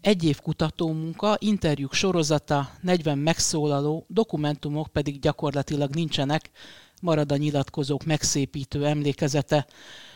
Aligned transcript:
Egy 0.00 0.24
év 0.24 0.40
kutatómunka, 0.40 1.36
interjúk 1.38 1.92
sorozata, 1.92 2.70
40 2.80 3.18
megszólaló, 3.18 4.04
dokumentumok 4.08 4.88
pedig 4.88 5.20
gyakorlatilag 5.20 5.94
nincsenek, 5.94 6.50
marad 7.00 7.32
a 7.32 7.36
nyilatkozók 7.36 8.04
megszépítő 8.04 8.86
emlékezete. 8.86 9.66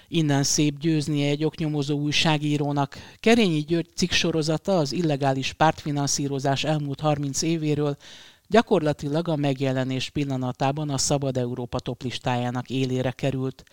Innen 0.09 0.43
szép 0.43 0.79
győzni 0.79 1.23
egy 1.23 1.45
oknyomozó 1.45 1.99
újságírónak. 1.99 2.97
Kerényi 3.21 3.61
György 3.61 3.89
cikk 3.95 4.11
sorozata 4.11 4.79
az 4.79 4.93
illegális 4.93 5.53
pártfinanszírozás 5.53 6.65
elmúlt 6.65 7.01
30 7.01 7.43
évéről 7.43 7.97
gyakorlatilag 8.49 9.29
a 9.29 9.37
megjelenés 9.37 10.11
pillanatában 10.11 10.91
a 10.91 10.99
Szabad 10.99 11.37
Európa 11.37 11.79
toplistájának 11.79 12.71
élére 12.71 13.11
került. 13.11 13.65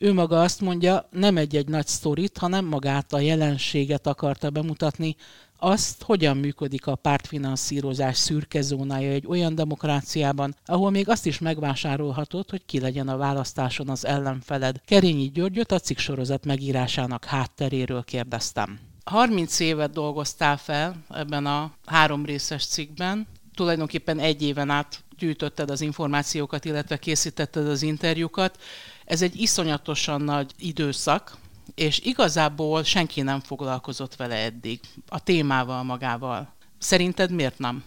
Ő 0.00 0.12
maga 0.12 0.42
azt 0.42 0.60
mondja, 0.60 1.08
nem 1.10 1.36
egy-egy 1.36 1.68
nagy 1.68 1.86
sztorit, 1.86 2.38
hanem 2.38 2.64
magát 2.64 3.12
a 3.12 3.20
jelenséget 3.20 4.06
akarta 4.06 4.50
bemutatni, 4.50 5.16
azt, 5.58 6.02
hogyan 6.02 6.36
működik 6.36 6.86
a 6.86 6.94
pártfinanszírozás 6.94 8.16
szürke 8.16 8.60
zónája 8.60 9.10
egy 9.10 9.26
olyan 9.26 9.54
demokráciában, 9.54 10.54
ahol 10.66 10.90
még 10.90 11.08
azt 11.08 11.26
is 11.26 11.38
megvásárolhatod, 11.38 12.50
hogy 12.50 12.64
ki 12.66 12.80
legyen 12.80 13.08
a 13.08 13.16
választáson 13.16 13.88
az 13.88 14.06
ellenfeled. 14.06 14.80
Kerényi 14.84 15.30
Györgyöt 15.30 15.72
a 15.72 15.78
cikk 15.78 15.98
sorozat 15.98 16.44
megírásának 16.44 17.24
hátteréről 17.24 18.04
kérdeztem. 18.04 18.78
30 19.04 19.60
évet 19.60 19.90
dolgoztál 19.90 20.56
fel 20.56 20.96
ebben 21.08 21.46
a 21.46 21.72
három 21.86 22.24
részes 22.24 22.66
cikkben, 22.66 23.26
tulajdonképpen 23.54 24.18
egy 24.18 24.42
éven 24.42 24.70
át 24.70 25.04
gyűjtötted 25.18 25.70
az 25.70 25.80
információkat, 25.80 26.64
illetve 26.64 26.96
készítetted 26.96 27.68
az 27.68 27.82
interjúkat. 27.82 28.58
Ez 29.04 29.22
egy 29.22 29.40
iszonyatosan 29.40 30.20
nagy 30.20 30.52
időszak, 30.58 31.36
és 31.78 32.00
igazából 32.00 32.82
senki 32.82 33.20
nem 33.20 33.40
foglalkozott 33.40 34.16
vele 34.16 34.34
eddig, 34.34 34.80
a 35.08 35.22
témával 35.22 35.82
magával. 35.82 36.54
Szerinted 36.78 37.30
miért 37.30 37.58
nem? 37.58 37.84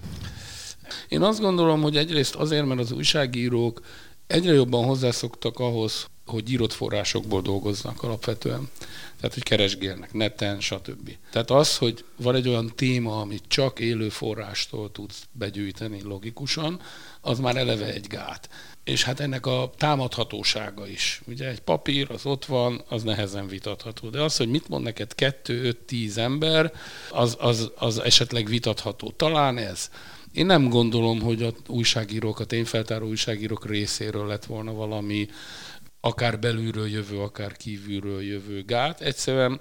Én 1.07 1.21
azt 1.21 1.39
gondolom, 1.39 1.81
hogy 1.81 1.97
egyrészt 1.97 2.35
azért, 2.35 2.65
mert 2.65 2.79
az 2.79 2.91
újságírók 2.91 3.81
egyre 4.27 4.53
jobban 4.53 4.85
hozzászoktak 4.85 5.59
ahhoz, 5.59 6.05
hogy 6.25 6.51
írott 6.51 6.73
forrásokból 6.73 7.41
dolgoznak 7.41 8.03
alapvetően. 8.03 8.69
Tehát, 9.17 9.33
hogy 9.33 9.43
keresgélnek 9.43 10.13
neten, 10.13 10.59
stb. 10.59 11.11
Tehát 11.31 11.51
az, 11.51 11.77
hogy 11.77 12.05
van 12.15 12.35
egy 12.35 12.47
olyan 12.47 12.71
téma, 12.75 13.19
amit 13.19 13.43
csak 13.47 13.79
élő 13.79 14.09
forrástól 14.09 14.91
tudsz 14.91 15.27
begyűjteni 15.31 16.01
logikusan, 16.01 16.81
az 17.21 17.39
már 17.39 17.55
eleve 17.55 17.93
egy 17.93 18.07
gát 18.07 18.49
és 18.83 19.03
hát 19.03 19.19
ennek 19.19 19.45
a 19.45 19.71
támadhatósága 19.77 20.87
is. 20.87 21.21
Ugye 21.27 21.47
egy 21.47 21.59
papír, 21.59 22.11
az 22.11 22.25
ott 22.25 22.45
van, 22.45 22.83
az 22.89 23.03
nehezen 23.03 23.47
vitatható. 23.47 24.09
De 24.09 24.21
az, 24.21 24.37
hogy 24.37 24.49
mit 24.49 24.67
mond 24.67 24.83
neked 24.83 25.15
kettő, 25.15 25.63
öt, 25.63 25.77
tíz 25.77 26.17
ember, 26.17 26.73
az, 27.11 27.37
az, 27.39 27.71
az 27.75 27.99
esetleg 27.99 28.47
vitatható. 28.47 29.11
Talán 29.11 29.57
ez. 29.57 29.89
Én 30.33 30.45
nem 30.45 30.69
gondolom, 30.69 31.21
hogy 31.21 31.43
a 31.43 31.53
újságírók, 31.67 32.39
a 32.39 32.45
tényfeltáró 32.45 33.07
újságírók 33.07 33.65
részéről 33.65 34.27
lett 34.27 34.45
volna 34.45 34.73
valami 34.73 35.27
akár 36.01 36.39
belülről 36.39 36.87
jövő, 36.87 37.19
akár 37.19 37.57
kívülről 37.57 38.21
jövő 38.21 38.63
gát. 38.65 39.01
Egyszerűen 39.01 39.59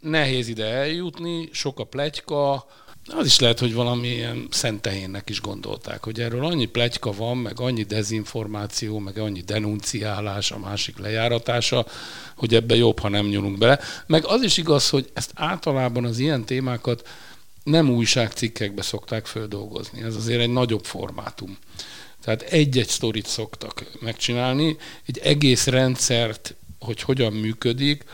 nehéz 0.00 0.48
ide 0.48 0.64
eljutni, 0.64 1.48
sok 1.52 1.78
a 1.78 1.84
pletyka, 1.84 2.66
az 3.08 3.26
is 3.26 3.38
lehet, 3.38 3.58
hogy 3.58 3.74
valamilyen 3.74 4.46
szentehénnek 4.50 5.30
is 5.30 5.40
gondolták, 5.40 6.04
hogy 6.04 6.20
erről 6.20 6.44
annyi 6.44 6.64
plegyka 6.64 7.12
van, 7.12 7.36
meg 7.36 7.60
annyi 7.60 7.82
dezinformáció, 7.82 8.98
meg 8.98 9.18
annyi 9.18 9.40
denunciálás, 9.40 10.50
a 10.50 10.58
másik 10.58 10.98
lejáratása, 10.98 11.86
hogy 12.36 12.54
ebbe 12.54 12.74
jobb, 12.74 12.98
ha 12.98 13.08
nem 13.08 13.26
nyúlunk 13.26 13.58
bele. 13.58 13.78
Meg 14.06 14.24
az 14.24 14.42
is 14.42 14.56
igaz, 14.56 14.88
hogy 14.88 15.10
ezt 15.14 15.30
általában 15.34 16.04
az 16.04 16.18
ilyen 16.18 16.44
témákat 16.44 17.08
nem 17.64 17.90
újságcikkekbe 17.90 18.82
szokták 18.82 19.26
földolgozni. 19.26 20.02
Ez 20.02 20.14
azért 20.14 20.40
egy 20.40 20.52
nagyobb 20.52 20.84
formátum. 20.84 21.58
Tehát 22.26 22.42
egy-egy 22.42 22.88
sztorit 22.88 23.26
szoktak 23.26 23.84
megcsinálni, 24.00 24.76
egy 25.06 25.18
egész 25.18 25.66
rendszert, 25.66 26.54
hogy 26.80 27.00
hogyan 27.00 27.32
működik, 27.32 28.04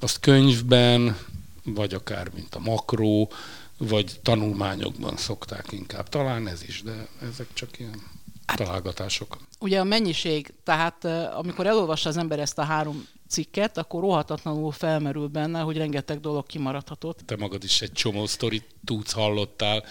azt 0.00 0.20
könyvben, 0.20 1.18
vagy 1.64 1.94
akár 1.94 2.30
mint 2.34 2.54
a 2.54 2.58
makró, 2.58 3.32
vagy 3.78 4.20
tanulmányokban 4.22 5.16
szokták 5.16 5.72
inkább. 5.72 6.08
Talán 6.08 6.48
ez 6.48 6.62
is, 6.62 6.82
de 6.82 7.08
ezek 7.32 7.46
csak 7.52 7.78
ilyen 7.78 8.02
hát, 8.46 8.56
találgatások. 8.56 9.36
Ugye 9.58 9.80
a 9.80 9.84
mennyiség, 9.84 10.52
tehát 10.64 11.04
amikor 11.34 11.66
elolvassa 11.66 12.08
az 12.08 12.16
ember 12.16 12.38
ezt 12.38 12.58
a 12.58 12.62
három 12.62 13.06
cikket, 13.28 13.78
akkor 13.78 14.00
rohatatlanul 14.00 14.72
felmerül 14.72 15.26
benne, 15.26 15.60
hogy 15.60 15.76
rengeteg 15.76 16.20
dolog 16.20 16.46
kimaradhatott. 16.46 17.20
Te 17.26 17.36
magad 17.36 17.64
is 17.64 17.82
egy 17.82 17.92
csomó 17.92 18.26
sztorit 18.26 18.66
tudsz, 18.84 19.12
hallottál. 19.12 19.84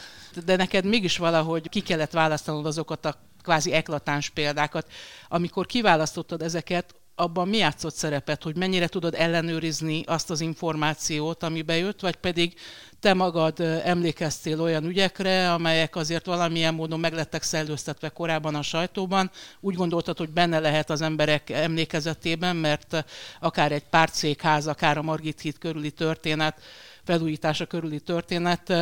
De 0.46 0.56
neked 0.56 0.86
mégis 0.86 1.18
valahogy 1.18 1.70
ki 1.70 1.80
kellett 1.80 2.12
választanod 2.12 2.66
azokat 2.66 3.06
a 3.06 3.28
kvázi 3.42 3.72
eklatáns 3.72 4.30
példákat. 4.30 4.92
Amikor 5.28 5.66
kiválasztottad 5.66 6.42
ezeket, 6.42 6.96
abban 7.20 7.48
mi 7.48 7.58
játszott 7.58 7.96
szerepet, 7.96 8.44
hogy 8.44 8.56
mennyire 8.56 8.88
tudod 8.88 9.16
ellenőrizni 9.18 10.04
azt 10.06 10.30
az 10.30 10.42
információt, 10.42 11.44
ami 11.44 11.62
bejött, 11.62 12.00
vagy 12.00 12.16
pedig 12.16 12.54
te 13.00 13.14
magad 13.14 13.60
emlékeztél 13.84 14.62
olyan 14.62 14.86
ügyekre, 14.86 15.54
amelyek 15.54 15.96
azért 15.96 16.26
valamilyen 16.26 16.74
módon 16.74 17.00
meglettek 17.00 17.44
szellőztetve 17.44 18.10
korábban 18.10 18.56
a 18.56 18.62
sajtóban. 18.62 19.32
Úgy 19.60 19.76
gondoltad, 19.76 20.18
hogy 20.18 20.30
benne 20.30 20.60
lehet 20.60 20.90
az 20.90 21.02
emberek 21.02 21.50
emlékezetében, 21.50 22.56
mert 22.56 23.06
akár 23.40 23.72
egy 23.72 23.86
pártszékház, 23.90 24.68
akár 24.68 24.98
a 24.98 25.02
Margit 25.02 25.42
híd 25.42 25.58
körüli 25.58 25.92
történet, 25.92 26.62
felújítása 27.10 27.66
körüli 27.66 28.00
történet 28.00 28.74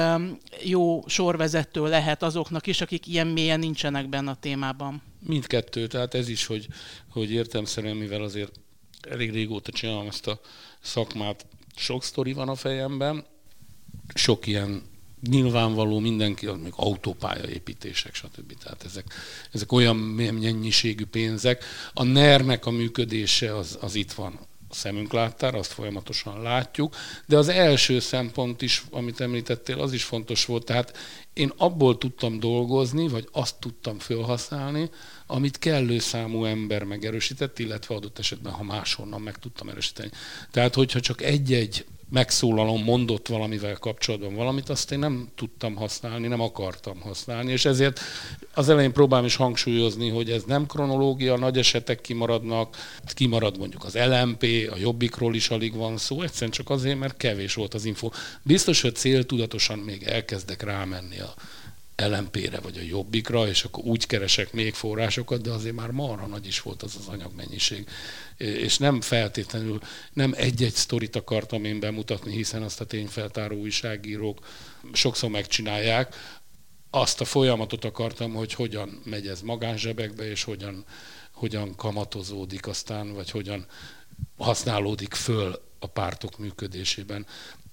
jó 0.63 1.03
sorvezető 1.07 1.83
lehet 1.83 2.23
azoknak 2.23 2.67
is, 2.67 2.81
akik 2.81 3.07
ilyen 3.07 3.27
mélyen 3.27 3.59
nincsenek 3.59 4.09
benne 4.09 4.31
a 4.31 4.35
témában. 4.35 5.01
Mindkettő, 5.19 5.87
tehát 5.87 6.13
ez 6.13 6.29
is, 6.29 6.45
hogy, 6.45 6.67
hogy 7.09 7.31
értemszerűen, 7.31 7.95
mivel 7.95 8.21
azért 8.21 8.59
elég 9.09 9.31
régóta 9.31 9.71
csinálom 9.71 10.07
ezt 10.07 10.27
a 10.27 10.39
szakmát, 10.79 11.45
sok 11.75 12.03
sztori 12.03 12.33
van 12.33 12.49
a 12.49 12.55
fejemben, 12.55 13.25
sok 14.13 14.47
ilyen 14.47 14.81
nyilvánvaló 15.29 15.99
mindenki, 15.99 16.45
az 16.45 16.57
még 16.63 16.73
autópályaépítések, 16.75 18.15
stb. 18.15 18.53
Tehát 18.63 18.83
ezek, 18.83 19.05
ezek 19.51 19.71
olyan 19.71 19.95
mennyiségű 19.95 21.05
pénzek. 21.05 21.63
A 21.93 22.03
NER-nek 22.03 22.65
a 22.65 22.71
működése 22.71 23.55
az, 23.55 23.77
az 23.81 23.95
itt 23.95 24.11
van 24.11 24.39
szemünk 24.77 25.13
láttára, 25.13 25.57
azt 25.57 25.71
folyamatosan 25.71 26.41
látjuk, 26.41 26.95
de 27.25 27.37
az 27.37 27.47
első 27.47 27.99
szempont 27.99 28.61
is, 28.61 28.83
amit 28.91 29.21
említettél, 29.21 29.79
az 29.79 29.93
is 29.93 30.03
fontos 30.03 30.45
volt, 30.45 30.65
tehát 30.65 30.97
én 31.33 31.51
abból 31.57 31.97
tudtam 31.97 32.39
dolgozni, 32.39 33.07
vagy 33.07 33.27
azt 33.31 33.55
tudtam 33.59 33.99
felhasználni, 33.99 34.89
amit 35.27 35.59
kellő 35.59 35.99
számú 35.99 36.45
ember 36.45 36.83
megerősített, 36.83 37.59
illetve 37.59 37.95
adott 37.95 38.19
esetben, 38.19 38.53
ha 38.53 38.63
máshonnan 38.63 39.21
meg 39.21 39.37
tudtam 39.37 39.69
erősíteni. 39.69 40.09
Tehát, 40.51 40.75
hogyha 40.75 40.99
csak 40.99 41.21
egy-egy 41.21 41.85
megszólalom, 42.09 42.83
mondott 42.83 43.27
valamivel 43.27 43.75
kapcsolatban 43.75 44.35
valamit, 44.35 44.69
azt 44.69 44.91
én 44.91 44.99
nem 44.99 45.27
tudtam 45.35 45.75
használni, 45.75 46.27
nem 46.27 46.41
akartam 46.41 47.01
használni, 47.01 47.51
és 47.51 47.65
ezért 47.65 47.99
az 48.53 48.69
elején 48.69 48.93
próbálom 48.93 49.25
is 49.25 49.35
hangsúlyozni, 49.35 50.09
hogy 50.09 50.31
ez 50.31 50.43
nem 50.43 50.65
kronológia, 50.65 51.37
nagy 51.37 51.57
esetek 51.57 52.01
kimaradnak, 52.01 52.77
kimarad 53.13 53.57
mondjuk 53.57 53.83
az 53.83 53.95
LMP, 53.95 54.43
a 54.71 54.77
Jobbikról 54.77 55.35
is 55.35 55.49
alig 55.49 55.75
van 55.75 55.97
szó, 55.97 56.21
egyszerűen 56.21 56.51
csak 56.51 56.69
azért, 56.69 56.99
mert 56.99 57.17
kevés 57.17 57.53
volt 57.53 57.73
az 57.73 57.85
info. 57.85 58.09
Biztos, 58.43 58.81
hogy 58.81 58.95
céltudatosan 58.95 59.79
még 59.79 60.03
elkezdek 60.03 60.63
rámenni 60.63 61.19
a 61.19 61.33
LMP-re 62.05 62.59
vagy 62.59 62.77
a 62.77 62.81
Jobbikra, 62.81 63.47
és 63.47 63.63
akkor 63.63 63.83
úgy 63.83 64.05
keresek 64.05 64.53
még 64.53 64.73
forrásokat, 64.73 65.41
de 65.41 65.51
azért 65.51 65.75
már 65.75 65.91
marha 65.91 66.27
nagy 66.27 66.47
is 66.47 66.61
volt 66.61 66.83
az 66.83 66.95
az 66.95 67.07
anyagmennyiség. 67.07 67.89
És 68.37 68.77
nem 68.77 69.01
feltétlenül, 69.01 69.79
nem 70.13 70.33
egy-egy 70.35 70.73
sztorit 70.73 71.15
akartam 71.15 71.63
én 71.63 71.79
bemutatni, 71.79 72.31
hiszen 72.31 72.61
azt 72.61 72.81
a 72.81 72.85
tényfeltáró 72.85 73.55
újságírók 73.55 74.39
sokszor 74.93 75.29
megcsinálják, 75.29 76.15
azt 76.89 77.21
a 77.21 77.25
folyamatot 77.25 77.85
akartam, 77.85 78.33
hogy 78.33 78.53
hogyan 78.53 79.01
megy 79.03 79.27
ez 79.27 79.41
magánzsebekbe, 79.41 80.29
és 80.29 80.43
hogyan, 80.43 80.85
hogyan 81.31 81.75
kamatozódik 81.75 82.67
aztán, 82.67 83.13
vagy 83.13 83.31
hogyan 83.31 83.65
használódik 84.37 85.13
föl 85.13 85.61
a 85.79 85.87
pártok 85.87 86.37
működésében 86.37 87.25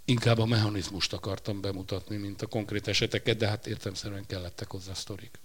inkább 0.05 0.39
a 0.39 0.47
mechanizmust 0.47 1.13
akartam 1.13 1.61
bemutatni, 1.61 2.17
mint 2.17 2.43
a 2.43 2.47
konkrét 2.47 2.89
eseteket, 2.89 3.37
de 3.37 3.49
hát 3.49 3.67
értemszerűen 3.67 4.27
kellettek 4.27 4.71
hozzá 4.71 4.95
sztorik. 4.95 5.39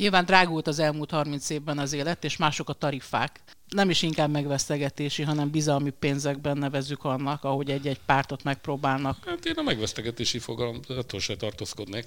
Nyilván 0.00 0.24
drágult 0.24 0.66
az 0.66 0.78
elmúlt 0.78 1.10
30 1.10 1.50
évben 1.50 1.78
az 1.78 1.92
élet, 1.92 2.24
és 2.24 2.36
mások 2.36 2.68
a 2.68 2.72
tarifák. 2.72 3.40
Nem 3.68 3.90
is 3.90 4.02
inkább 4.02 4.30
megvesztegetési, 4.30 5.22
hanem 5.22 5.50
bizalmi 5.50 5.90
pénzekben 5.90 6.58
nevezzük 6.58 7.04
annak, 7.04 7.44
ahogy 7.44 7.70
egy-egy 7.70 8.00
pártot 8.06 8.42
megpróbálnak. 8.42 9.16
Hát 9.26 9.44
én 9.44 9.52
a 9.56 9.62
megvesztegetési 9.62 10.38
fogalom, 10.38 10.80
attól 10.88 11.20
se 11.20 11.36
tartózkodnék. 11.36 12.06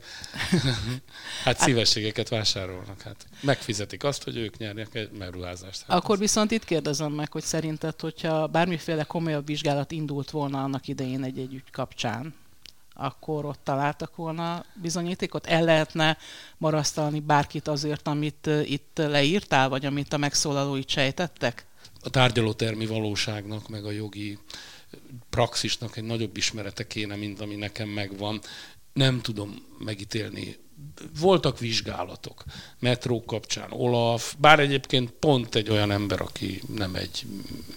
hát 1.45 1.59
szívességeket 1.59 2.29
vásárolnak. 2.29 3.01
Hát 3.01 3.25
megfizetik 3.41 4.03
azt, 4.03 4.23
hogy 4.23 4.37
ők 4.37 4.57
nyernek 4.57 4.95
egy 4.95 5.11
meruházást. 5.11 5.83
Hát 5.87 5.97
Akkor 5.97 6.17
viszont 6.17 6.51
itt 6.51 6.65
kérdezem 6.65 7.11
meg, 7.11 7.31
hogy 7.31 7.43
szerinted, 7.43 7.99
hogyha 7.99 8.47
bármiféle 8.47 9.03
komolyabb 9.03 9.45
vizsgálat 9.45 9.91
indult 9.91 10.31
volna 10.31 10.63
annak 10.63 10.87
idején 10.87 11.23
egy-egy 11.23 11.53
ügy 11.53 11.71
kapcsán, 11.71 12.33
akkor 12.93 13.45
ott 13.45 13.59
találtak 13.63 14.15
volna 14.15 14.65
bizonyítékot? 14.81 15.45
El 15.45 15.63
lehetne 15.63 16.17
marasztalni 16.57 17.19
bárkit 17.19 17.67
azért, 17.67 18.07
amit 18.07 18.49
itt 18.63 18.97
leírtál, 18.97 19.69
vagy 19.69 19.85
amit 19.85 20.13
a 20.13 20.17
megszólalói 20.17 20.83
sejtettek? 20.85 21.65
A 22.01 22.09
tárgyalótermi 22.09 22.85
valóságnak, 22.85 23.69
meg 23.69 23.85
a 23.85 23.91
jogi 23.91 24.39
praxisnak 25.29 25.97
egy 25.97 26.03
nagyobb 26.03 26.37
ismerete 26.37 26.87
kéne, 26.87 27.15
mint 27.15 27.41
ami 27.41 27.55
nekem 27.55 27.89
megvan. 27.89 28.41
Nem 28.93 29.21
tudom 29.21 29.65
megítélni 29.79 30.57
voltak 31.19 31.59
vizsgálatok, 31.59 32.43
metró 32.79 33.23
kapcsán, 33.25 33.71
Olaf, 33.71 34.33
bár 34.37 34.59
egyébként 34.59 35.11
pont 35.11 35.55
egy 35.55 35.69
olyan 35.69 35.91
ember, 35.91 36.21
aki 36.21 36.61
nem 36.75 36.95
egy 36.95 37.25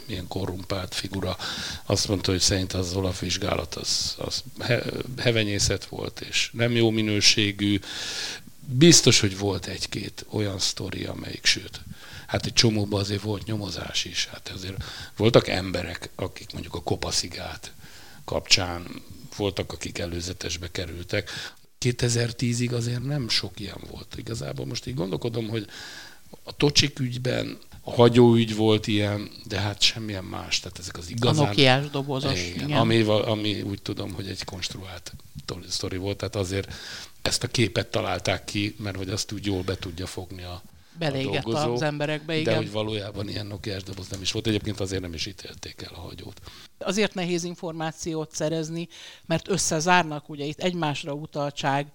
ilyen 0.07 0.29
korrumpált 0.29 0.95
figura, 0.95 1.37
azt 1.85 2.09
mondta, 2.09 2.31
hogy 2.31 2.41
szerint 2.41 2.73
az 2.73 2.95
Olaf 2.95 3.21
vizsgálat 3.21 3.75
az, 3.75 4.15
az 4.19 4.45
hevenyészet 5.19 5.85
volt, 5.85 6.21
és 6.21 6.51
nem 6.53 6.73
jó 6.73 6.91
minőségű. 6.91 7.79
Biztos, 8.69 9.21
hogy 9.21 9.39
volt 9.39 9.67
egy-két 9.67 10.27
olyan 10.31 10.59
sztori, 10.59 11.05
amelyik, 11.05 11.45
sőt, 11.45 11.81
hát 12.27 12.47
egy 12.47 12.53
csomóban 12.53 13.01
azért 13.01 13.23
volt 13.23 13.45
nyomozás 13.45 14.05
is. 14.05 14.27
Hát 14.27 14.49
azért 14.55 14.85
voltak 15.17 15.49
emberek, 15.49 16.11
akik 16.15 16.53
mondjuk 16.53 16.75
a 16.75 16.83
kopaszigát 16.83 17.73
kapcsán 18.25 19.03
voltak, 19.37 19.73
akik 19.73 19.99
előzetesbe 19.99 20.71
kerültek. 20.71 21.31
2010-ig 21.95 22.73
azért 22.73 23.05
nem 23.05 23.29
sok 23.29 23.61
ilyen 23.61 23.81
volt. 23.91 24.15
Igazából 24.17 24.67
most 24.67 24.87
így 24.87 24.95
gondolkodom, 24.95 25.49
hogy 25.49 25.67
a 26.43 26.53
Tocsik 26.57 26.99
ügyben 26.99 27.59
a 27.81 27.93
hagyóügy 27.93 28.57
volt 28.57 28.87
ilyen, 28.87 29.31
de 29.45 29.61
hát 29.61 29.81
semmilyen 29.81 30.25
más. 30.25 30.61
Tehát 30.61 30.79
ezek 30.79 30.99
az 30.99 31.11
igazán... 31.11 31.45
A 31.45 31.47
Nokiás 31.47 31.91
dobozos. 31.91 32.45
Igen, 32.45 32.69
igen. 32.69 32.79
Ami, 32.79 33.03
ami 33.03 33.63
úgy 33.63 33.83
tudom, 33.83 34.13
hogy 34.13 34.27
egy 34.29 34.45
konstruált 34.45 35.13
sztori 35.69 35.97
volt, 35.97 36.17
tehát 36.17 36.37
azért 36.37 36.73
ezt 37.23 37.43
a 37.43 37.49
képet 37.49 37.87
találták 37.87 38.45
ki, 38.45 38.75
mert 38.79 38.97
hogy 38.97 39.09
azt 39.09 39.33
úgy 39.33 39.47
jól 39.47 39.63
be 39.63 39.77
tudja 39.77 40.07
fogni 40.07 40.43
a, 40.43 40.63
Belégett 40.99 41.43
dolgozó, 41.43 41.73
az 41.73 41.83
emberekbe, 41.83 42.37
igen. 42.37 42.53
De 42.53 42.59
hogy 42.59 42.73
valójában 42.73 43.29
ilyen 43.29 43.47
Nokiás 43.47 43.83
doboz 43.83 44.09
nem 44.09 44.21
is 44.21 44.33
volt. 44.33 44.47
Egyébként 44.47 44.81
azért 44.81 45.03
nem 45.03 45.15
is 45.15 45.27
ítélték 45.27 45.83
el 45.83 45.95
a 45.95 46.01
hagyót. 46.01 46.41
Azért 46.79 47.15
nehéz 47.15 47.45
információt 47.45 48.35
szerezni, 48.35 48.89
mert 49.27 49.49
összezárnak, 49.49 50.29
ugye 50.29 50.45
itt 50.45 50.61
egymásra 50.61 51.13
utaltság 51.13 51.87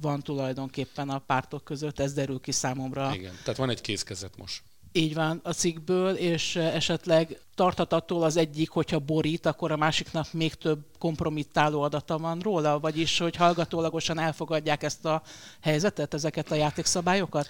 van 0.00 0.22
tulajdonképpen 0.22 1.08
a 1.08 1.18
pártok 1.18 1.64
között, 1.64 2.00
ez 2.00 2.12
derül 2.12 2.40
ki 2.40 2.52
számomra. 2.52 3.14
Igen, 3.14 3.38
tehát 3.42 3.58
van 3.58 3.70
egy 3.70 3.80
kézkezet 3.80 4.36
most. 4.36 4.62
Így 4.92 5.14
van 5.14 5.40
a 5.42 5.52
cikkből, 5.52 6.14
és 6.14 6.56
esetleg 6.56 7.40
tartatattól 7.54 8.22
az 8.22 8.36
egyik, 8.36 8.70
hogyha 8.70 8.98
borít, 8.98 9.46
akkor 9.46 9.72
a 9.72 9.76
másiknak 9.76 10.32
még 10.32 10.54
több 10.54 10.78
kompromittáló 10.98 11.82
adata 11.82 12.18
van 12.18 12.38
róla, 12.38 12.80
vagyis 12.80 13.18
hogy 13.18 13.36
hallgatólagosan 13.36 14.18
elfogadják 14.18 14.82
ezt 14.82 15.04
a 15.04 15.22
helyzetet, 15.60 16.14
ezeket 16.14 16.50
a 16.50 16.54
játékszabályokat? 16.54 17.48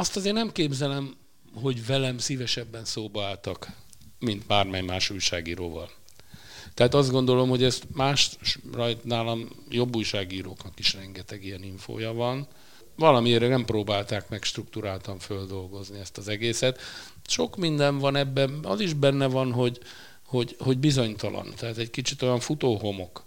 Azt 0.00 0.16
azért 0.16 0.34
nem 0.34 0.52
képzelem, 0.52 1.16
hogy 1.54 1.86
velem 1.86 2.18
szívesebben 2.18 2.84
szóba 2.84 3.24
álltak, 3.24 3.72
mint 4.18 4.46
bármely 4.46 4.80
más 4.80 5.10
újságíróval. 5.10 5.90
Tehát 6.74 6.94
azt 6.94 7.10
gondolom, 7.10 7.48
hogy 7.48 7.62
ezt 7.62 7.86
más, 7.92 8.38
rajt 8.72 9.04
nálam 9.04 9.48
jobb 9.68 9.96
újságíróknak 9.96 10.78
is 10.78 10.94
rengeteg 10.94 11.44
ilyen 11.44 11.62
infója 11.62 12.12
van. 12.12 12.48
Valamiért 12.96 13.48
nem 13.48 13.64
próbálták 13.64 14.28
meg 14.28 14.42
struktúráltan 14.42 15.18
földolgozni 15.18 15.98
ezt 15.98 16.18
az 16.18 16.28
egészet. 16.28 16.80
Sok 17.26 17.56
minden 17.56 17.98
van 17.98 18.16
ebben, 18.16 18.58
az 18.62 18.80
is 18.80 18.92
benne 18.92 19.26
van, 19.26 19.52
hogy, 19.52 19.78
hogy, 20.26 20.56
hogy 20.58 20.78
bizonytalan. 20.78 21.52
Tehát 21.56 21.78
egy 21.78 21.90
kicsit 21.90 22.22
olyan 22.22 22.40
futóhomok 22.40 23.24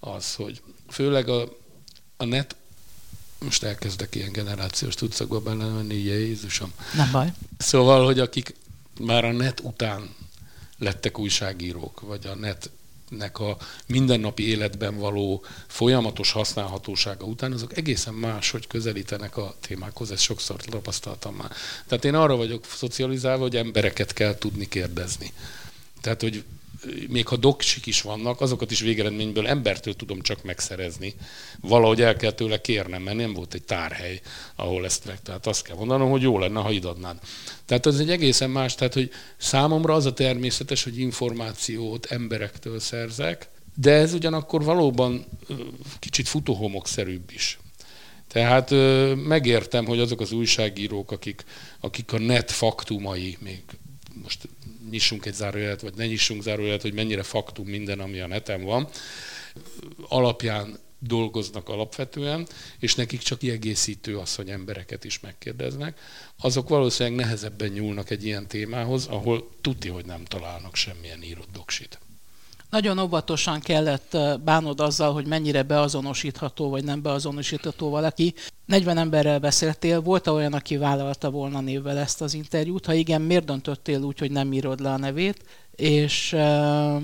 az, 0.00 0.34
hogy 0.34 0.62
főleg 0.88 1.28
a, 1.28 1.48
a 2.16 2.24
net 2.24 2.56
most 3.44 3.62
elkezdek 3.62 4.14
ilyen 4.14 4.32
generációs 4.32 4.94
tucakba 4.94 5.40
benne 5.40 5.66
menni, 5.66 5.94
Jézusom. 5.94 6.72
Nem 6.94 7.10
baj. 7.12 7.32
Szóval, 7.58 8.04
hogy 8.04 8.18
akik 8.20 8.54
már 9.00 9.24
a 9.24 9.32
net 9.32 9.60
után 9.60 10.14
lettek 10.78 11.18
újságírók, 11.18 12.00
vagy 12.00 12.26
a 12.26 12.34
netnek 12.34 13.38
a 13.38 13.56
mindennapi 13.86 14.48
életben 14.48 14.96
való 14.96 15.44
folyamatos 15.66 16.30
használhatósága 16.30 17.24
után, 17.24 17.52
azok 17.52 17.76
egészen 17.76 18.14
más, 18.14 18.50
hogy 18.50 18.66
közelítenek 18.66 19.36
a 19.36 19.54
témákhoz, 19.60 20.10
ezt 20.10 20.22
sokszor 20.22 20.56
tapasztaltam 20.56 21.34
már. 21.34 21.50
Tehát 21.86 22.04
én 22.04 22.14
arra 22.14 22.36
vagyok 22.36 22.64
szocializálva, 22.66 23.42
hogy 23.42 23.56
embereket 23.56 24.12
kell 24.12 24.38
tudni 24.38 24.68
kérdezni. 24.68 25.32
Tehát, 26.00 26.20
hogy 26.20 26.44
még 27.08 27.26
ha 27.26 27.36
doksik 27.36 27.86
is 27.86 28.02
vannak, 28.02 28.40
azokat 28.40 28.70
is 28.70 28.80
végeredményből 28.80 29.46
embertől 29.46 29.94
tudom 29.94 30.20
csak 30.20 30.42
megszerezni. 30.42 31.14
Valahogy 31.60 32.00
el 32.00 32.16
kell 32.16 32.32
tőle 32.32 32.60
kérnem, 32.60 33.02
mert 33.02 33.16
nem 33.16 33.32
volt 33.32 33.54
egy 33.54 33.62
tárhely, 33.62 34.20
ahol 34.56 34.84
ezt 34.84 35.04
meg. 35.04 35.22
Tehát 35.22 35.46
azt 35.46 35.62
kell 35.62 35.76
mondanom, 35.76 36.10
hogy 36.10 36.22
jó 36.22 36.38
lenne, 36.38 36.60
ha 36.60 36.70
idadnád. 36.70 37.18
Tehát 37.66 37.86
ez 37.86 37.98
egy 37.98 38.10
egészen 38.10 38.50
más, 38.50 38.74
tehát 38.74 38.94
hogy 38.94 39.10
számomra 39.36 39.94
az 39.94 40.06
a 40.06 40.12
természetes, 40.12 40.84
hogy 40.84 40.98
információt 40.98 42.06
emberektől 42.06 42.80
szerzek, 42.80 43.48
de 43.76 43.92
ez 43.92 44.12
ugyanakkor 44.12 44.64
valóban 44.64 45.24
kicsit 45.98 46.28
futóhomokszerűbb 46.28 47.30
is. 47.32 47.58
Tehát 48.28 48.70
megértem, 49.26 49.84
hogy 49.84 49.98
azok 50.00 50.20
az 50.20 50.32
újságírók, 50.32 51.10
akik, 51.10 51.44
akik 51.80 52.12
a 52.12 52.18
net 52.18 52.50
faktumai, 52.50 53.36
még 53.40 53.62
most 54.22 54.48
nyissunk 54.94 55.26
egy 55.26 55.34
zárójelet, 55.34 55.80
vagy 55.80 55.94
ne 55.94 56.06
nyissunk 56.06 56.42
zárójelet, 56.42 56.82
hogy 56.82 56.94
mennyire 56.94 57.22
faktum 57.22 57.66
minden, 57.66 58.00
ami 58.00 58.20
a 58.20 58.26
neten 58.26 58.62
van, 58.62 58.88
alapján 60.08 60.78
dolgoznak 60.98 61.68
alapvetően, 61.68 62.46
és 62.78 62.94
nekik 62.94 63.20
csak 63.20 63.38
kiegészítő 63.38 64.18
az, 64.18 64.34
hogy 64.34 64.48
embereket 64.50 65.04
is 65.04 65.20
megkérdeznek, 65.20 66.00
azok 66.38 66.68
valószínűleg 66.68 67.18
nehezebben 67.18 67.68
nyúlnak 67.68 68.10
egy 68.10 68.24
ilyen 68.24 68.48
témához, 68.48 69.06
ahol 69.06 69.48
tuti, 69.60 69.88
hogy 69.88 70.04
nem 70.04 70.24
találnak 70.24 70.74
semmilyen 70.74 71.22
írott 71.22 71.52
doksit. 71.52 71.98
Nagyon 72.74 72.98
óvatosan 72.98 73.60
kellett 73.60 74.16
bánod 74.44 74.80
azzal, 74.80 75.12
hogy 75.12 75.26
mennyire 75.26 75.62
beazonosítható 75.62 76.70
vagy 76.70 76.84
nem 76.84 77.02
beazonosítható 77.02 77.90
valaki. 77.90 78.34
40 78.66 78.98
emberrel 78.98 79.38
beszéltél, 79.38 80.00
volt 80.00 80.26
-e 80.26 80.30
olyan, 80.30 80.52
aki 80.52 80.76
vállalta 80.76 81.30
volna 81.30 81.60
névvel 81.60 81.98
ezt 81.98 82.20
az 82.20 82.34
interjút? 82.34 82.86
Ha 82.86 82.92
igen, 82.92 83.22
miért 83.22 83.44
döntöttél 83.44 84.02
úgy, 84.02 84.18
hogy 84.18 84.30
nem 84.30 84.52
írod 84.52 84.80
le 84.80 84.90
a 84.90 84.96
nevét? 84.96 85.44
És 85.76 86.32
uh, 86.32 87.02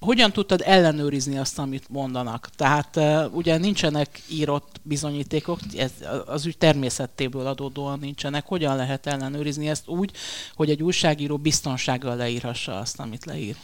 hogyan 0.00 0.32
tudtad 0.32 0.62
ellenőrizni 0.64 1.38
azt, 1.38 1.58
amit 1.58 1.88
mondanak? 1.88 2.48
Tehát 2.56 2.96
uh, 2.96 3.34
ugye 3.34 3.56
nincsenek 3.56 4.22
írott 4.30 4.80
bizonyítékok, 4.82 5.58
ez 5.76 5.92
az 6.26 6.46
ügy 6.46 6.58
természetéből 6.58 7.46
adódóan 7.46 7.98
nincsenek. 7.98 8.46
Hogyan 8.46 8.76
lehet 8.76 9.06
ellenőrizni 9.06 9.68
ezt 9.68 9.88
úgy, 9.88 10.10
hogy 10.54 10.70
egy 10.70 10.82
újságíró 10.82 11.36
biztonsággal 11.36 12.16
leírhassa 12.16 12.78
azt, 12.78 13.00
amit 13.00 13.24
leír? 13.24 13.56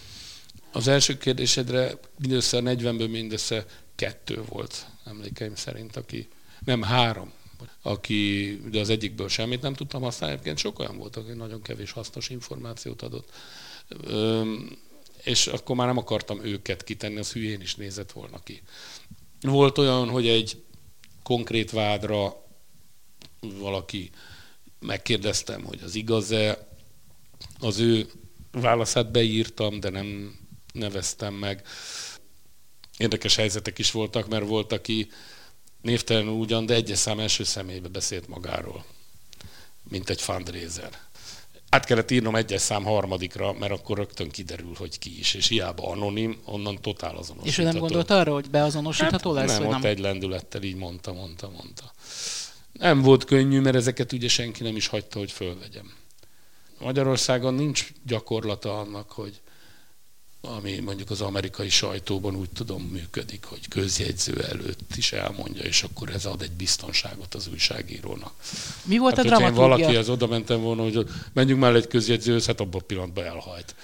Az 0.74 0.88
első 0.88 1.16
kérdésedre 1.16 1.98
mindössze 2.18 2.60
40-ből 2.62 3.10
mindössze 3.10 3.66
kettő 3.94 4.42
volt, 4.48 4.86
emlékeim 5.04 5.54
szerint, 5.54 5.96
aki, 5.96 6.28
nem 6.64 6.82
három, 6.82 7.32
aki, 7.82 8.60
de 8.70 8.80
az 8.80 8.88
egyikből 8.88 9.28
semmit 9.28 9.62
nem 9.62 9.74
tudtam 9.74 10.02
használni, 10.02 10.34
egyébként 10.34 10.58
sok 10.58 10.78
olyan 10.78 10.96
volt, 10.96 11.16
aki 11.16 11.32
nagyon 11.32 11.62
kevés 11.62 11.92
hasznos 11.92 12.28
információt 12.28 13.02
adott. 13.02 13.32
Üm, 14.08 14.78
és 15.22 15.46
akkor 15.46 15.76
már 15.76 15.86
nem 15.86 15.96
akartam 15.96 16.44
őket 16.44 16.84
kitenni, 16.84 17.18
az 17.18 17.32
hülyén 17.32 17.60
is 17.60 17.74
nézett 17.74 18.12
volna 18.12 18.42
ki. 18.42 18.62
Volt 19.40 19.78
olyan, 19.78 20.08
hogy 20.08 20.28
egy 20.28 20.62
konkrét 21.22 21.70
vádra 21.70 22.46
valaki 23.40 24.10
megkérdeztem, 24.78 25.64
hogy 25.64 25.80
az 25.84 25.94
igaz-e, 25.94 26.68
az 27.58 27.78
ő 27.78 28.10
válaszát 28.50 29.10
beírtam, 29.10 29.80
de 29.80 29.90
nem 29.90 30.38
neveztem 30.74 31.34
meg. 31.34 31.62
Érdekes 32.96 33.36
helyzetek 33.36 33.78
is 33.78 33.90
voltak, 33.90 34.28
mert 34.28 34.46
volt, 34.46 34.72
aki 34.72 35.10
névtelen 35.80 36.28
ugyan, 36.28 36.66
de 36.66 36.74
egyes 36.74 36.98
szám 36.98 37.20
első 37.20 37.44
személybe 37.44 37.88
beszélt 37.88 38.28
magáról, 38.28 38.84
mint 39.88 40.10
egy 40.10 40.20
fundraiser. 40.20 40.98
Át 41.68 41.84
kellett 41.84 42.10
írnom 42.10 42.36
egyes 42.36 42.60
szám 42.60 42.84
harmadikra, 42.84 43.52
mert 43.52 43.72
akkor 43.72 43.96
rögtön 43.96 44.30
kiderül, 44.30 44.74
hogy 44.76 44.98
ki 44.98 45.18
is, 45.18 45.34
és 45.34 45.48
hiába 45.48 45.90
anonim, 45.90 46.40
onnan 46.44 46.80
totál 46.80 47.16
azonosítható. 47.16 47.48
És 47.48 47.58
ő 47.58 47.62
nem 47.62 47.78
gondolt 47.78 48.10
arra, 48.10 48.32
hogy 48.32 48.50
beazonosítható 48.50 49.34
hát 49.34 49.46
lesz? 49.46 49.58
Nem, 49.58 49.66
ott 49.66 49.72
nem? 49.72 49.90
egy 49.90 49.98
lendülettel 49.98 50.62
így 50.62 50.76
mondta, 50.76 51.12
mondta, 51.12 51.50
mondta. 51.50 51.92
Nem 52.72 53.02
volt 53.02 53.24
könnyű, 53.24 53.60
mert 53.60 53.76
ezeket 53.76 54.12
ugye 54.12 54.28
senki 54.28 54.62
nem 54.62 54.76
is 54.76 54.86
hagyta, 54.86 55.18
hogy 55.18 55.32
fölvegyem. 55.32 55.92
Magyarországon 56.78 57.54
nincs 57.54 57.88
gyakorlata 58.06 58.78
annak, 58.78 59.12
hogy 59.12 59.40
ami 60.44 60.78
mondjuk 60.78 61.10
az 61.10 61.20
amerikai 61.20 61.68
sajtóban 61.68 62.36
úgy 62.36 62.50
tudom 62.50 62.82
működik, 62.82 63.44
hogy 63.44 63.68
közjegyző 63.68 64.42
előtt 64.42 64.96
is 64.96 65.12
elmondja, 65.12 65.62
és 65.62 65.82
akkor 65.82 66.08
ez 66.10 66.24
ad 66.24 66.42
egy 66.42 66.50
biztonságot 66.50 67.34
az 67.34 67.48
újságírónak. 67.52 68.32
Mi 68.84 68.98
volt 68.98 69.16
hát, 69.16 69.24
a 69.24 69.28
dramaturgia? 69.28 69.60
valakihez 69.62 70.08
oda 70.08 70.26
mentem 70.26 70.60
volna, 70.60 70.82
hogy 70.82 71.06
menjünk 71.32 71.60
már 71.60 71.74
egy 71.74 71.86
közjegyzőhöz, 71.86 72.46
hát 72.46 72.60
abban 72.60 72.80
a 72.80 72.84
pillanatban 72.84 73.24
elhajt 73.24 73.74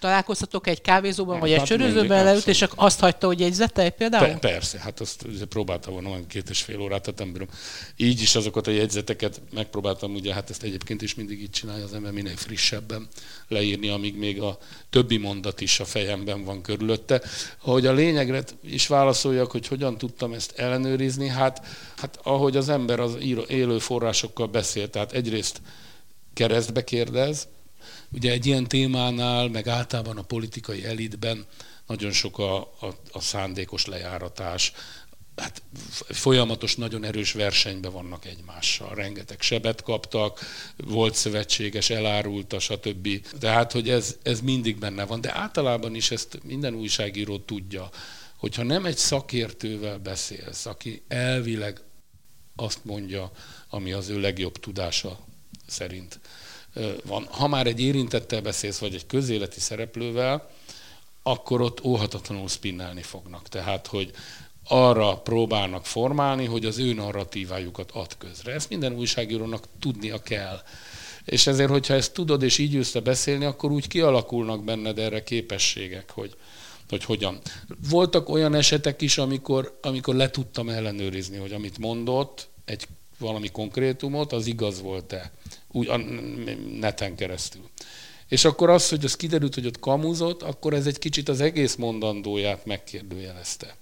találkoztatok 0.00 0.66
egy 0.66 0.80
kávézóban, 0.80 1.40
vagy 1.40 1.50
hát 1.50 1.60
egy 1.60 1.66
sörözőben 1.66 2.24
leült, 2.24 2.46
és 2.46 2.66
azt 2.74 3.00
hagyta, 3.00 3.26
hogy 3.26 3.40
jegyzetelj 3.40 3.88
például? 3.88 4.26
Pe- 4.26 4.38
persze, 4.38 4.78
hát 4.78 5.00
azt 5.00 5.26
próbáltam 5.48 5.92
volna 5.92 6.08
olyan 6.08 6.26
két 6.26 6.50
és 6.50 6.62
fél 6.62 6.80
órát, 6.80 7.02
tehát 7.02 7.18
nem 7.18 7.32
bírom. 7.32 7.48
Így 7.96 8.20
is 8.20 8.34
azokat 8.34 8.66
a 8.66 8.70
jegyzeteket 8.70 9.40
megpróbáltam, 9.54 10.14
ugye 10.14 10.34
hát 10.34 10.50
ezt 10.50 10.62
egyébként 10.62 11.02
is 11.02 11.14
mindig 11.14 11.40
így 11.40 11.50
csinálja 11.50 11.84
az 11.84 11.94
ember 11.94 12.12
minél 12.12 12.36
frissebben 12.36 13.08
leírni, 13.48 13.88
amíg 13.88 14.16
még 14.16 14.40
a 14.40 14.58
többi 14.90 15.16
mondat 15.16 15.60
is 15.60 15.80
a 15.80 15.84
fejemben 15.84 16.44
van 16.44 16.62
körülötte. 16.62 17.22
Ahogy 17.62 17.86
a 17.86 17.92
lényegre 17.92 18.42
is 18.62 18.86
válaszoljak, 18.86 19.50
hogy 19.50 19.66
hogyan 19.66 19.98
tudtam 19.98 20.32
ezt 20.32 20.58
ellenőrizni, 20.58 21.28
hát, 21.28 21.66
hát 21.96 22.18
ahogy 22.22 22.56
az 22.56 22.68
ember 22.68 23.00
az 23.00 23.16
élő 23.48 23.78
forrásokkal 23.78 24.46
beszél, 24.46 24.90
tehát 24.90 25.12
egyrészt 25.12 25.60
keresztbe 26.34 26.84
kérdez, 26.84 27.48
Ugye 28.12 28.30
egy 28.32 28.46
ilyen 28.46 28.66
témánál, 28.66 29.48
meg 29.48 29.68
általában 29.68 30.16
a 30.16 30.22
politikai 30.22 30.84
elitben 30.84 31.46
nagyon 31.86 32.12
sok 32.12 32.38
a, 32.38 32.56
a, 32.60 32.96
a 33.12 33.20
szándékos 33.20 33.86
lejáratás, 33.86 34.72
hát 35.36 35.62
folyamatos, 36.08 36.76
nagyon 36.76 37.04
erős 37.04 37.32
versenyben 37.32 37.92
vannak 37.92 38.24
egymással. 38.24 38.94
Rengeteg 38.94 39.40
sebet 39.40 39.82
kaptak, 39.82 40.40
volt 40.76 41.14
szövetséges, 41.14 41.90
elárulta, 41.90 42.58
stb. 42.58 43.26
Tehát, 43.38 43.72
hogy 43.72 43.90
ez, 43.90 44.16
ez 44.22 44.40
mindig 44.40 44.78
benne 44.78 45.04
van. 45.04 45.20
De 45.20 45.34
általában 45.34 45.94
is 45.94 46.10
ezt 46.10 46.38
minden 46.42 46.74
újságíró 46.74 47.38
tudja, 47.38 47.90
hogyha 48.36 48.62
nem 48.62 48.84
egy 48.84 48.96
szakértővel 48.96 49.98
beszélsz, 49.98 50.66
aki 50.66 51.02
elvileg 51.08 51.80
azt 52.56 52.84
mondja, 52.84 53.32
ami 53.68 53.92
az 53.92 54.08
ő 54.08 54.20
legjobb 54.20 54.58
tudása 54.58 55.18
szerint 55.66 56.20
van. 57.04 57.26
Ha 57.30 57.48
már 57.48 57.66
egy 57.66 57.80
érintettel 57.80 58.40
beszélsz, 58.40 58.78
vagy 58.78 58.94
egy 58.94 59.06
közéleti 59.06 59.60
szereplővel, 59.60 60.50
akkor 61.22 61.60
ott 61.60 61.84
óhatatlanul 61.84 62.48
spinnelni 62.48 63.02
fognak. 63.02 63.48
Tehát, 63.48 63.86
hogy 63.86 64.10
arra 64.68 65.16
próbálnak 65.16 65.86
formálni, 65.86 66.44
hogy 66.44 66.64
az 66.64 66.78
ő 66.78 66.94
narratívájukat 66.94 67.90
ad 67.90 68.16
közre. 68.18 68.52
Ezt 68.52 68.68
minden 68.68 68.92
újságírónak 68.92 69.64
tudnia 69.80 70.22
kell. 70.22 70.62
És 71.24 71.46
ezért, 71.46 71.70
hogyha 71.70 71.94
ezt 71.94 72.12
tudod, 72.12 72.42
és 72.42 72.58
így 72.58 72.72
jössz 72.72 72.94
beszélni, 72.94 73.44
akkor 73.44 73.70
úgy 73.70 73.88
kialakulnak 73.88 74.64
benned 74.64 74.98
erre 74.98 75.22
képességek, 75.22 76.10
hogy, 76.10 76.36
hogy 76.88 77.04
hogyan. 77.04 77.40
Voltak 77.90 78.28
olyan 78.28 78.54
esetek 78.54 79.02
is, 79.02 79.18
amikor, 79.18 79.78
amikor 79.82 80.14
le 80.14 80.30
tudtam 80.30 80.68
ellenőrizni, 80.68 81.36
hogy 81.36 81.52
amit 81.52 81.78
mondott, 81.78 82.48
egy 82.64 82.86
valami 83.20 83.48
konkrétumot, 83.48 84.32
az 84.32 84.46
igaz 84.46 84.80
volt-e 84.80 85.30
úgy 85.72 85.88
a 85.88 85.96
neten 86.80 87.14
keresztül. 87.14 87.62
És 88.28 88.44
akkor 88.44 88.70
az, 88.70 88.88
hogy 88.88 89.04
az 89.04 89.16
kiderült, 89.16 89.54
hogy 89.54 89.66
ott 89.66 89.78
kamuzott, 89.78 90.42
akkor 90.42 90.74
ez 90.74 90.86
egy 90.86 90.98
kicsit 90.98 91.28
az 91.28 91.40
egész 91.40 91.74
mondandóját 91.74 92.66
megkérdőjelezte. 92.66 93.76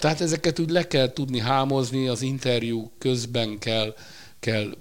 Tehát 0.00 0.20
ezeket 0.20 0.58
úgy 0.58 0.70
le 0.70 0.86
kell 0.86 1.12
tudni 1.12 1.38
hámozni, 1.40 2.08
az 2.08 2.22
interjú 2.22 2.90
közben 2.98 3.58
kell, 3.58 3.94
kell 4.40 4.76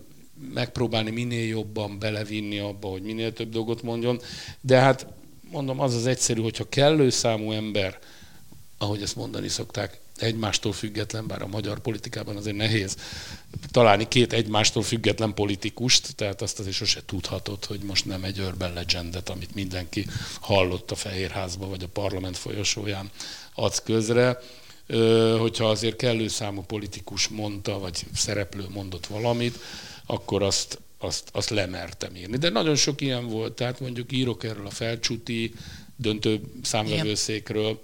megpróbálni 0.53 1.11
minél 1.11 1.47
jobban 1.47 1.99
belevinni 1.99 2.59
abba, 2.59 2.87
hogy 2.87 3.01
minél 3.01 3.33
több 3.33 3.49
dolgot 3.49 3.81
mondjon. 3.81 4.21
De 4.61 4.79
hát 4.79 5.07
mondom, 5.51 5.79
az 5.79 5.95
az 5.95 6.05
egyszerű, 6.05 6.41
hogyha 6.41 6.69
kellő 6.69 7.09
számú 7.09 7.51
ember, 7.51 7.99
ahogy 8.77 9.01
ezt 9.01 9.15
mondani 9.15 9.47
szokták, 9.47 9.99
egymástól 10.21 10.73
független, 10.73 11.27
bár 11.27 11.41
a 11.41 11.47
magyar 11.47 11.79
politikában 11.79 12.35
azért 12.35 12.55
nehéz 12.55 12.97
találni 13.71 14.07
két 14.07 14.33
egymástól 14.33 14.83
független 14.83 15.33
politikust, 15.33 16.15
tehát 16.15 16.41
azt 16.41 16.59
azért 16.59 16.75
sose 16.75 17.01
tudhatod, 17.05 17.65
hogy 17.65 17.79
most 17.79 18.05
nem 18.05 18.23
egy 18.23 18.39
urban 18.39 18.73
legendet, 18.73 19.29
amit 19.29 19.55
mindenki 19.55 20.05
hallott 20.39 20.91
a 20.91 20.95
Fehérházba 20.95 21.67
vagy 21.67 21.83
a 21.83 21.87
parlament 21.87 22.37
folyosóján 22.37 23.09
adsz 23.53 23.81
közre, 23.83 24.39
hogyha 25.37 25.69
azért 25.69 25.95
kellő 25.95 26.27
számú 26.27 26.61
politikus 26.61 27.27
mondta, 27.27 27.79
vagy 27.79 28.05
szereplő 28.13 28.65
mondott 28.69 29.05
valamit, 29.05 29.59
akkor 30.05 30.43
azt, 30.43 30.79
azt, 30.97 31.29
azt 31.31 31.49
lemertem 31.49 32.15
írni. 32.15 32.37
De 32.37 32.49
nagyon 32.49 32.75
sok 32.75 33.01
ilyen 33.01 33.27
volt, 33.27 33.53
tehát 33.53 33.79
mondjuk 33.79 34.11
írok 34.11 34.43
erről 34.43 34.65
a 34.65 34.69
felcsúti 34.69 35.53
döntő 35.95 36.41
számvevőszékről, 36.61 37.81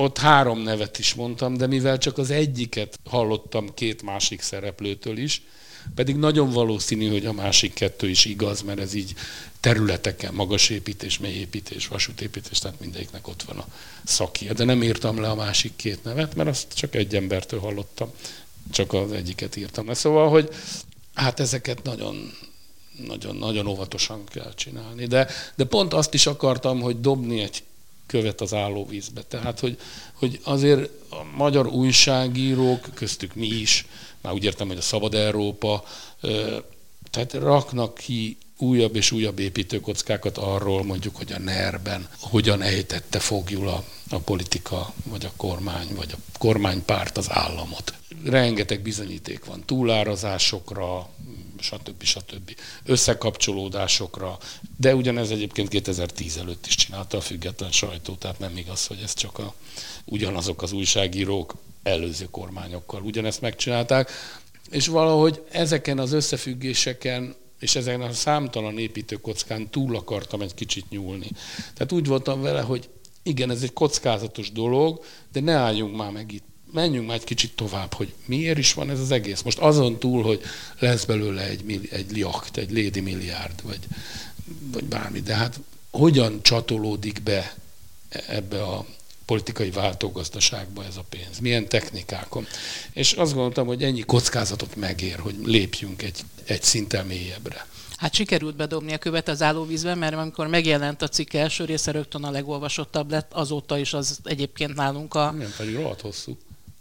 ott 0.00 0.18
három 0.18 0.58
nevet 0.58 0.98
is 0.98 1.14
mondtam, 1.14 1.56
de 1.56 1.66
mivel 1.66 1.98
csak 1.98 2.18
az 2.18 2.30
egyiket 2.30 2.98
hallottam 3.04 3.74
két 3.74 4.02
másik 4.02 4.40
szereplőtől 4.40 5.18
is, 5.18 5.42
pedig 5.94 6.16
nagyon 6.16 6.50
valószínű, 6.50 7.08
hogy 7.08 7.26
a 7.26 7.32
másik 7.32 7.74
kettő 7.74 8.08
is 8.08 8.24
igaz, 8.24 8.62
mert 8.62 8.80
ez 8.80 8.94
így 8.94 9.14
területeken, 9.60 10.34
magasépítés, 10.34 11.18
mélyépítés, 11.18 11.88
vasútépítés, 11.88 12.58
tehát 12.58 12.80
mindegyiknek 12.80 13.28
ott 13.28 13.42
van 13.42 13.58
a 13.58 13.66
szakia. 14.04 14.52
De 14.52 14.64
nem 14.64 14.82
írtam 14.82 15.20
le 15.20 15.30
a 15.30 15.34
másik 15.34 15.76
két 15.76 16.04
nevet, 16.04 16.34
mert 16.34 16.48
azt 16.48 16.74
csak 16.74 16.94
egy 16.94 17.16
embertől 17.16 17.60
hallottam, 17.60 18.10
csak 18.70 18.92
az 18.92 19.12
egyiket 19.12 19.56
írtam 19.56 19.86
le. 19.86 19.94
Szóval, 19.94 20.28
hogy 20.28 20.48
hát 21.14 21.40
ezeket 21.40 21.82
nagyon, 21.82 22.32
nagyon, 23.06 23.36
nagyon 23.36 23.66
óvatosan 23.66 24.24
kell 24.24 24.54
csinálni. 24.54 25.06
De, 25.06 25.28
de 25.56 25.64
pont 25.64 25.94
azt 25.94 26.14
is 26.14 26.26
akartam, 26.26 26.80
hogy 26.80 27.00
dobni 27.00 27.40
egy 27.40 27.62
követ 28.08 28.40
az 28.40 28.54
állóvízbe. 28.54 29.22
Tehát, 29.22 29.60
hogy, 29.60 29.78
hogy 30.12 30.40
azért 30.42 30.90
a 31.10 31.36
magyar 31.36 31.66
újságírók, 31.66 32.88
köztük 32.94 33.34
mi 33.34 33.46
is, 33.46 33.86
már 34.20 34.32
úgy 34.32 34.44
értem, 34.44 34.66
hogy 34.66 34.76
a 34.76 34.80
Szabad 34.80 35.14
Európa, 35.14 35.84
tehát 37.10 37.32
raknak 37.32 37.94
ki 37.94 38.36
újabb 38.58 38.96
és 38.96 39.10
újabb 39.12 39.38
építőkockákat 39.38 40.38
arról, 40.38 40.84
mondjuk, 40.84 41.16
hogy 41.16 41.32
a 41.32 41.38
NER-ben 41.38 42.08
hogyan 42.20 42.62
ejtette 42.62 43.18
fogjul 43.18 43.68
a, 43.68 43.84
a 44.10 44.18
politika, 44.18 44.92
vagy 45.04 45.24
a 45.24 45.32
kormány, 45.36 45.88
vagy 45.94 46.08
a 46.12 46.38
kormánypárt 46.38 47.16
az 47.16 47.26
államot. 47.30 47.94
Rengeteg 48.24 48.80
bizonyíték 48.80 49.44
van 49.44 49.62
túlárazásokra, 49.66 51.08
stb. 51.60 52.02
stb. 52.02 52.56
összekapcsolódásokra, 52.84 54.38
de 54.76 54.94
ugyanez 54.94 55.30
egyébként 55.30 55.68
2010 55.68 56.36
előtt 56.36 56.66
is 56.66 56.74
csinálta 56.74 57.16
a 57.16 57.20
független 57.20 57.72
sajtó, 57.72 58.14
tehát 58.14 58.38
nem 58.38 58.56
igaz, 58.56 58.86
hogy 58.86 59.00
ez 59.02 59.14
csak 59.14 59.38
a, 59.38 59.54
ugyanazok 60.04 60.62
az 60.62 60.72
újságírók 60.72 61.54
előző 61.82 62.28
kormányokkal 62.30 63.02
ugyanezt 63.02 63.40
megcsinálták, 63.40 64.10
és 64.70 64.86
valahogy 64.86 65.42
ezeken 65.50 65.98
az 65.98 66.12
összefüggéseken 66.12 67.34
és 67.58 67.76
ezen 67.76 68.00
a 68.00 68.12
számtalan 68.12 68.78
építőkockán 68.78 69.68
túl 69.70 69.96
akartam 69.96 70.40
egy 70.40 70.54
kicsit 70.54 70.90
nyúlni. 70.90 71.30
Tehát 71.74 71.92
úgy 71.92 72.06
voltam 72.06 72.42
vele, 72.42 72.60
hogy 72.60 72.88
igen, 73.22 73.50
ez 73.50 73.62
egy 73.62 73.72
kockázatos 73.72 74.52
dolog, 74.52 75.04
de 75.32 75.40
ne 75.40 75.52
álljunk 75.52 75.96
már 75.96 76.10
meg 76.10 76.32
itt 76.32 76.47
menjünk 76.72 77.06
már 77.06 77.16
egy 77.16 77.24
kicsit 77.24 77.56
tovább, 77.56 77.92
hogy 77.92 78.12
miért 78.24 78.58
is 78.58 78.72
van 78.72 78.90
ez 78.90 79.00
az 79.00 79.10
egész. 79.10 79.42
Most 79.42 79.58
azon 79.58 79.98
túl, 79.98 80.22
hogy 80.22 80.40
lesz 80.78 81.04
belőle 81.04 81.42
egy, 81.42 81.88
egy 81.90 82.10
liakt, 82.10 82.56
egy 82.56 82.70
lédi 82.70 83.00
milliárd, 83.00 83.62
vagy, 83.62 83.80
vagy 84.72 84.84
bármi, 84.84 85.20
de 85.20 85.34
hát 85.34 85.60
hogyan 85.90 86.42
csatolódik 86.42 87.22
be 87.22 87.54
ebbe 88.26 88.62
a 88.62 88.86
politikai 89.24 89.70
váltógazdaságba 89.70 90.84
ez 90.84 90.96
a 90.96 91.04
pénz? 91.08 91.38
Milyen 91.38 91.68
technikákon? 91.68 92.46
És 92.92 93.12
azt 93.12 93.32
gondoltam, 93.32 93.66
hogy 93.66 93.82
ennyi 93.82 94.00
kockázatot 94.00 94.76
megér, 94.76 95.18
hogy 95.18 95.34
lépjünk 95.44 96.02
egy, 96.02 96.20
egy 96.44 96.62
szinten 96.62 97.06
mélyebbre. 97.06 97.66
Hát 97.96 98.14
sikerült 98.14 98.56
bedobni 98.56 98.92
a 98.92 98.98
követ 98.98 99.28
az 99.28 99.42
állóvízbe, 99.42 99.94
mert 99.94 100.14
amikor 100.14 100.46
megjelent 100.46 101.02
a 101.02 101.08
cikk 101.08 101.32
első 101.32 101.64
része, 101.64 101.90
rögtön 101.90 102.24
a 102.24 102.30
legolvasottabb 102.30 103.10
lett, 103.10 103.32
azóta 103.32 103.78
is 103.78 103.92
az 103.92 104.18
egyébként 104.24 104.74
nálunk 104.74 105.14
a... 105.14 105.30
Nem, 105.30 105.54
pedig 105.56 105.74
rohadt 105.74 106.00
hosszú 106.00 106.36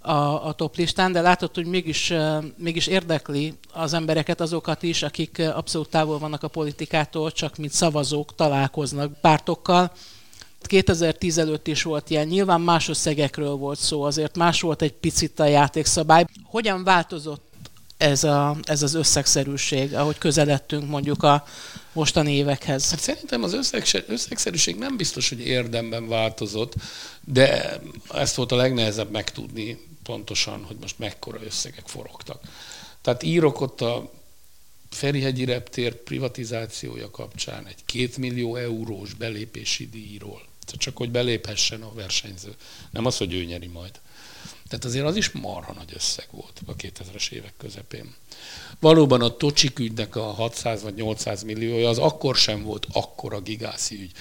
a, 0.07 0.47
a 0.47 0.53
top 0.53 0.75
listán, 0.75 1.11
de 1.11 1.21
látod, 1.21 1.55
hogy 1.55 1.65
mégis, 1.65 2.13
mégis 2.57 2.87
érdekli 2.87 3.53
az 3.73 3.93
embereket, 3.93 4.41
azokat 4.41 4.83
is, 4.83 5.03
akik 5.03 5.39
abszolút 5.39 5.89
távol 5.89 6.19
vannak 6.19 6.43
a 6.43 6.47
politikától, 6.47 7.31
csak 7.31 7.57
mint 7.57 7.71
szavazók 7.71 8.35
találkoznak 8.35 9.21
pártokkal. 9.21 9.91
2010 10.61 11.37
előtt 11.37 11.67
is 11.67 11.83
volt 11.83 12.09
ilyen, 12.09 12.27
nyilván 12.27 12.61
más 12.61 12.87
összegekről 12.87 13.55
volt 13.55 13.79
szó, 13.79 14.01
azért 14.01 14.37
más 14.37 14.61
volt 14.61 14.81
egy 14.81 14.93
picit 14.93 15.39
a 15.39 15.45
játékszabály. 15.45 16.25
Hogyan 16.43 16.83
változott 16.83 17.45
ez, 17.97 18.23
a, 18.23 18.55
ez 18.63 18.83
az 18.83 18.93
összegszerűség, 18.93 19.93
ahogy 19.93 20.17
közeledtünk 20.17 20.89
mondjuk 20.89 21.23
a 21.23 21.45
mostani 21.93 22.33
évekhez? 22.33 22.89
Hát 22.89 22.99
szerintem 22.99 23.43
az 23.43 23.53
összeg, 23.53 23.83
összegszerűség 24.07 24.75
nem 24.75 24.97
biztos, 24.97 25.29
hogy 25.29 25.39
érdemben 25.39 26.07
változott, 26.07 26.73
de 27.23 27.79
ezt 28.13 28.35
volt 28.35 28.51
a 28.51 28.55
legnehezebb 28.55 29.11
megtudni 29.11 29.86
pontosan, 30.07 30.63
hogy 30.63 30.77
most 30.81 30.99
mekkora 30.99 31.43
összegek 31.43 31.87
forogtak. 31.87 32.41
Tehát 33.01 33.23
írok 33.23 33.61
ott 33.61 33.81
a 33.81 34.11
Ferihegyi 34.89 35.45
reptér 35.45 35.95
privatizációja 35.95 37.11
kapcsán 37.11 37.67
egy 37.67 37.85
két 37.85 38.17
millió 38.17 38.55
eurós 38.55 39.13
belépési 39.13 39.89
díjról. 39.89 40.41
Csak 40.77 40.97
hogy 40.97 41.11
beléphessen 41.11 41.81
a 41.81 41.93
versenyző. 41.93 42.55
Nem 42.91 43.05
az, 43.05 43.17
hogy 43.17 43.33
ő 43.33 43.43
nyeri 43.43 43.67
majd. 43.67 43.91
Tehát 44.67 44.85
azért 44.85 45.05
az 45.05 45.15
is 45.15 45.31
marha 45.31 45.73
nagy 45.73 45.91
összeg 45.93 46.27
volt 46.31 46.61
a 46.65 46.75
2000-es 46.75 47.31
évek 47.31 47.53
közepén. 47.57 48.15
Valóban 48.79 49.21
a 49.21 49.37
Tocsik 49.37 49.79
ügynek 49.79 50.15
a 50.15 50.23
600 50.23 50.81
vagy 50.81 50.93
800 50.93 51.43
milliója 51.43 51.89
az 51.89 51.97
akkor 51.97 52.35
sem 52.35 52.63
volt 52.63 52.87
akkora 52.91 53.39
gigászi 53.39 53.95
ügy. 53.95 54.11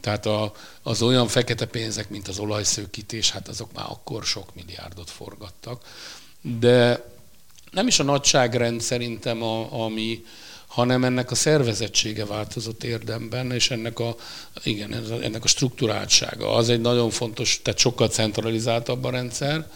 Tehát 0.00 0.26
a, 0.26 0.52
az 0.82 1.02
olyan 1.02 1.28
fekete 1.28 1.66
pénzek, 1.66 2.10
mint 2.10 2.28
az 2.28 2.38
olajszőkítés, 2.38 3.30
hát 3.30 3.48
azok 3.48 3.72
már 3.72 3.86
akkor 3.88 4.24
sok 4.24 4.54
milliárdot 4.54 5.10
forgattak. 5.10 5.84
De 6.58 7.04
nem 7.70 7.86
is 7.86 7.98
a 7.98 8.02
nagyságrend 8.02 8.80
szerintem, 8.80 9.42
a, 9.42 9.82
ami, 9.84 10.24
hanem 10.68 11.04
ennek 11.04 11.30
a 11.30 11.34
szervezettsége 11.34 12.26
változott 12.26 12.84
érdemben, 12.84 13.52
és 13.52 13.70
ennek 13.70 13.98
a, 13.98 14.16
igen, 14.62 14.94
ennek 15.22 15.44
a 15.44 15.48
struktúráltsága. 15.48 16.52
Az 16.54 16.68
egy 16.68 16.80
nagyon 16.80 17.10
fontos, 17.10 17.60
tehát 17.62 17.80
sokkal 17.80 18.08
centralizáltabb 18.08 19.04
a 19.04 19.10
rendszer, 19.10 19.70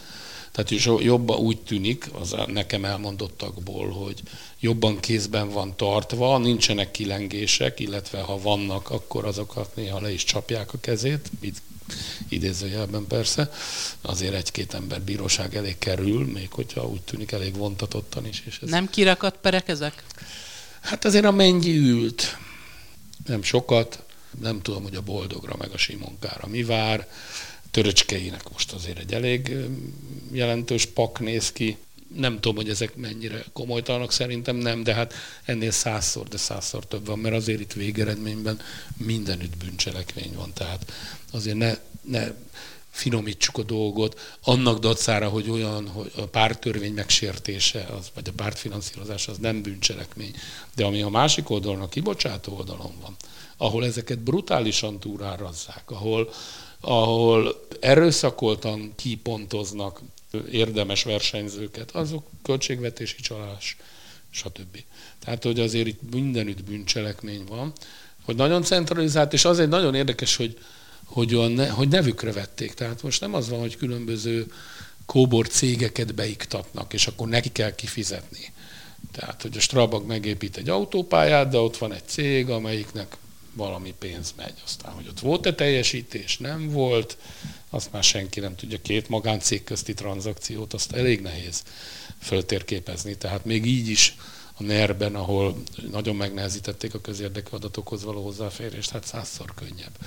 tehát 0.51 0.71
is 0.71 0.85
jobban 0.99 1.37
úgy 1.37 1.61
tűnik, 1.61 2.09
az 2.19 2.35
nekem 2.47 2.85
elmondottakból, 2.85 3.89
hogy 3.89 4.21
jobban 4.59 4.99
kézben 4.99 5.49
van 5.49 5.75
tartva, 5.75 6.37
nincsenek 6.37 6.91
kilengések, 6.91 7.79
illetve 7.79 8.21
ha 8.21 8.39
vannak, 8.39 8.89
akkor 8.89 9.25
azokat 9.25 9.75
néha 9.75 10.01
le 10.01 10.11
is 10.11 10.23
csapják 10.23 10.73
a 10.73 10.79
kezét, 10.79 11.31
itt 11.39 11.57
idézőjelben 12.29 13.07
persze, 13.07 13.51
azért 14.01 14.33
egy-két 14.33 14.73
ember 14.73 15.01
bíróság 15.01 15.55
elé 15.55 15.75
kerül, 15.79 16.25
még 16.25 16.51
hogyha 16.51 16.87
úgy 16.87 17.01
tűnik 17.01 17.31
elég 17.31 17.55
vontatottan 17.55 18.27
is. 18.27 18.43
És 18.45 18.59
ez... 18.61 18.69
Nem 18.69 18.89
kirakat 18.89 19.37
perek 19.41 19.67
ezek? 19.67 20.03
Hát 20.83 21.05
azért 21.05 21.25
a 21.25 21.31
mennyi 21.31 21.77
ült, 21.77 22.37
nem 23.25 23.43
sokat, 23.43 24.03
nem 24.41 24.61
tudom, 24.61 24.83
hogy 24.83 24.95
a 24.95 25.01
boldogra 25.01 25.55
meg 25.57 25.71
a 25.71 25.77
Simonkára 25.77 26.47
mi 26.47 26.63
vár, 26.63 27.07
Töröcskeinek 27.71 28.51
most 28.51 28.71
azért 28.71 28.99
egy 28.99 29.13
elég 29.13 29.55
jelentős 30.31 30.85
pak 30.85 31.19
néz 31.19 31.51
ki. 31.51 31.77
Nem 32.15 32.33
tudom, 32.33 32.55
hogy 32.55 32.69
ezek 32.69 32.95
mennyire 32.95 33.43
komolytalanok, 33.53 34.11
szerintem 34.11 34.55
nem, 34.55 34.83
de 34.83 34.93
hát 34.93 35.13
ennél 35.45 35.71
százszor, 35.71 36.27
de 36.27 36.37
százszor 36.37 36.87
több 36.87 37.05
van, 37.05 37.19
mert 37.19 37.35
azért 37.35 37.59
itt 37.59 37.73
végeredményben 37.73 38.59
mindenütt 38.97 39.57
bűncselekmény 39.57 40.33
van. 40.35 40.53
Tehát 40.53 40.93
azért 41.31 41.57
ne, 41.57 41.77
ne 42.01 42.31
finomítsuk 42.93 43.57
a 43.57 43.63
dolgot, 43.63 44.37
annak 44.43 44.79
dacára, 44.79 45.29
hogy 45.29 45.49
olyan, 45.49 45.87
hogy 45.87 46.11
a 46.15 46.25
pártörvény 46.25 46.93
megsértése, 46.93 47.87
az, 47.99 48.11
vagy 48.13 48.27
a 48.27 48.31
pártfinanszírozás 48.35 49.27
az 49.27 49.37
nem 49.37 49.61
bűncselekmény. 49.61 50.35
De 50.75 50.85
ami 50.85 51.01
a 51.01 51.09
másik 51.09 51.49
oldalon, 51.49 51.81
a 51.81 51.89
kibocsátó 51.89 52.55
oldalon 52.57 52.93
van, 53.01 53.15
ahol 53.57 53.85
ezeket 53.85 54.19
brutálisan 54.19 54.99
túrárazzák, 54.99 55.91
ahol, 55.91 56.29
ahol 56.79 57.65
erőszakoltan 57.79 58.93
kipontoznak 58.95 60.01
érdemes 60.51 61.03
versenyzőket, 61.03 61.91
azok 61.91 62.27
költségvetési 62.43 63.21
csalás, 63.21 63.77
stb. 64.29 64.83
Tehát, 65.19 65.43
hogy 65.43 65.59
azért 65.59 65.87
itt 65.87 66.01
mindenütt 66.11 66.63
bűncselekmény 66.63 67.43
van, 67.47 67.73
hogy 68.25 68.35
nagyon 68.35 68.63
centralizált, 68.63 69.33
és 69.33 69.45
az 69.45 69.59
egy 69.59 69.67
nagyon 69.67 69.95
érdekes, 69.95 70.35
hogy, 70.35 70.57
hogy, 71.05 71.33
a 71.33 71.47
ne, 71.47 71.69
hogy 71.69 71.87
nevükre 71.87 72.31
vették. 72.31 72.73
Tehát 72.73 73.01
most 73.01 73.21
nem 73.21 73.33
az 73.33 73.49
van, 73.49 73.59
hogy 73.59 73.77
különböző 73.77 74.51
kóbor 75.05 75.47
cégeket 75.47 76.15
beiktatnak, 76.15 76.93
és 76.93 77.07
akkor 77.07 77.27
neki 77.27 77.51
kell 77.51 77.75
kifizetni. 77.75 78.53
Tehát, 79.11 79.41
hogy 79.41 79.57
a 79.57 79.59
Strabag 79.59 80.05
megépít 80.05 80.57
egy 80.57 80.69
autópályát, 80.69 81.49
de 81.49 81.57
ott 81.57 81.77
van 81.77 81.93
egy 81.93 82.07
cég, 82.07 82.49
amelyiknek 82.49 83.17
valami 83.53 83.93
pénz 83.99 84.33
megy. 84.37 84.53
Aztán, 84.65 84.93
hogy 84.93 85.07
ott 85.07 85.19
volt-e 85.19 85.53
teljesítés, 85.53 86.37
nem 86.37 86.69
volt, 86.69 87.17
azt 87.69 87.91
már 87.91 88.03
senki 88.03 88.39
nem 88.39 88.55
tudja. 88.55 88.81
Két 88.81 89.09
magáncég 89.09 89.63
közti 89.63 89.93
tranzakciót, 89.93 90.73
azt 90.73 90.91
elég 90.91 91.21
nehéz 91.21 91.63
föltérképezni. 92.19 93.17
Tehát 93.17 93.45
még 93.45 93.65
így 93.65 93.89
is 93.89 94.15
a 94.57 94.63
NER-ben, 94.63 95.15
ahol 95.15 95.63
nagyon 95.91 96.15
megnehezítették 96.15 96.93
a 96.93 97.01
közérdekű 97.01 97.55
adatokhoz 97.55 98.03
való 98.03 98.23
hozzáférést, 98.23 98.89
hát 98.89 99.05
százszor 99.05 99.53
könnyebb 99.53 99.97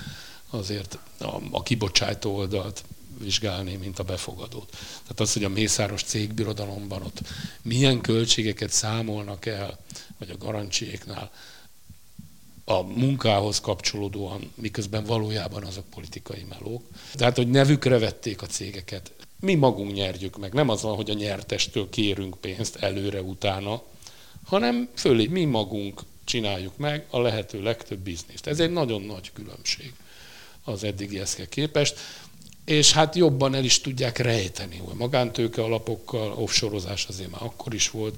azért 0.49 0.97
a, 1.19 1.35
a 1.51 1.63
kibocsátó 1.63 2.35
oldalt 2.35 2.83
vizsgálni, 3.19 3.75
mint 3.75 3.99
a 3.99 4.03
befogadót. 4.03 4.69
Tehát 5.01 5.19
az, 5.19 5.33
hogy 5.33 5.43
a 5.43 5.49
mészáros 5.49 6.03
cégbirodalomban 6.03 7.01
ott 7.01 7.21
milyen 7.61 8.01
költségeket 8.01 8.71
számolnak 8.71 9.45
el, 9.45 9.79
vagy 10.17 10.29
a 10.29 10.37
garancsiéknál, 10.37 11.31
a 12.65 12.81
munkához 12.81 13.59
kapcsolódóan, 13.59 14.51
miközben 14.55 15.03
valójában 15.03 15.63
azok 15.63 15.85
politikai 15.89 16.45
melók. 16.49 16.83
Tehát, 17.13 17.35
hogy 17.35 17.49
nevükre 17.49 17.97
vették 17.97 18.41
a 18.41 18.45
cégeket. 18.45 19.11
Mi 19.39 19.55
magunk 19.55 19.93
nyerjük 19.93 20.37
meg. 20.37 20.53
Nem 20.53 20.69
az 20.69 20.81
van, 20.81 20.95
hogy 20.95 21.09
a 21.09 21.13
nyertestől 21.13 21.89
kérünk 21.89 22.37
pénzt 22.37 22.75
előre-utána, 22.75 23.83
hanem 24.45 24.89
fölé 24.95 25.27
mi 25.27 25.45
magunk 25.45 26.01
csináljuk 26.23 26.77
meg 26.77 27.05
a 27.09 27.19
lehető 27.19 27.61
legtöbb 27.61 27.99
bizniszt. 27.99 28.47
Ez 28.47 28.59
egy 28.59 28.71
nagyon 28.71 29.01
nagy 29.01 29.31
különbség 29.33 29.93
az 30.67 30.83
eddigihez 30.83 31.37
képest 31.49 31.99
és 32.67 32.91
hát 32.91 33.15
jobban 33.15 33.55
el 33.55 33.63
is 33.63 33.81
tudják 33.81 34.17
rejteni, 34.17 34.77
hogy 34.77 34.95
magántőke 34.95 35.63
alapokkal, 35.63 36.31
offshore 36.31 36.77
azért 37.07 37.31
már 37.31 37.43
akkor 37.43 37.73
is 37.73 37.89
volt, 37.89 38.15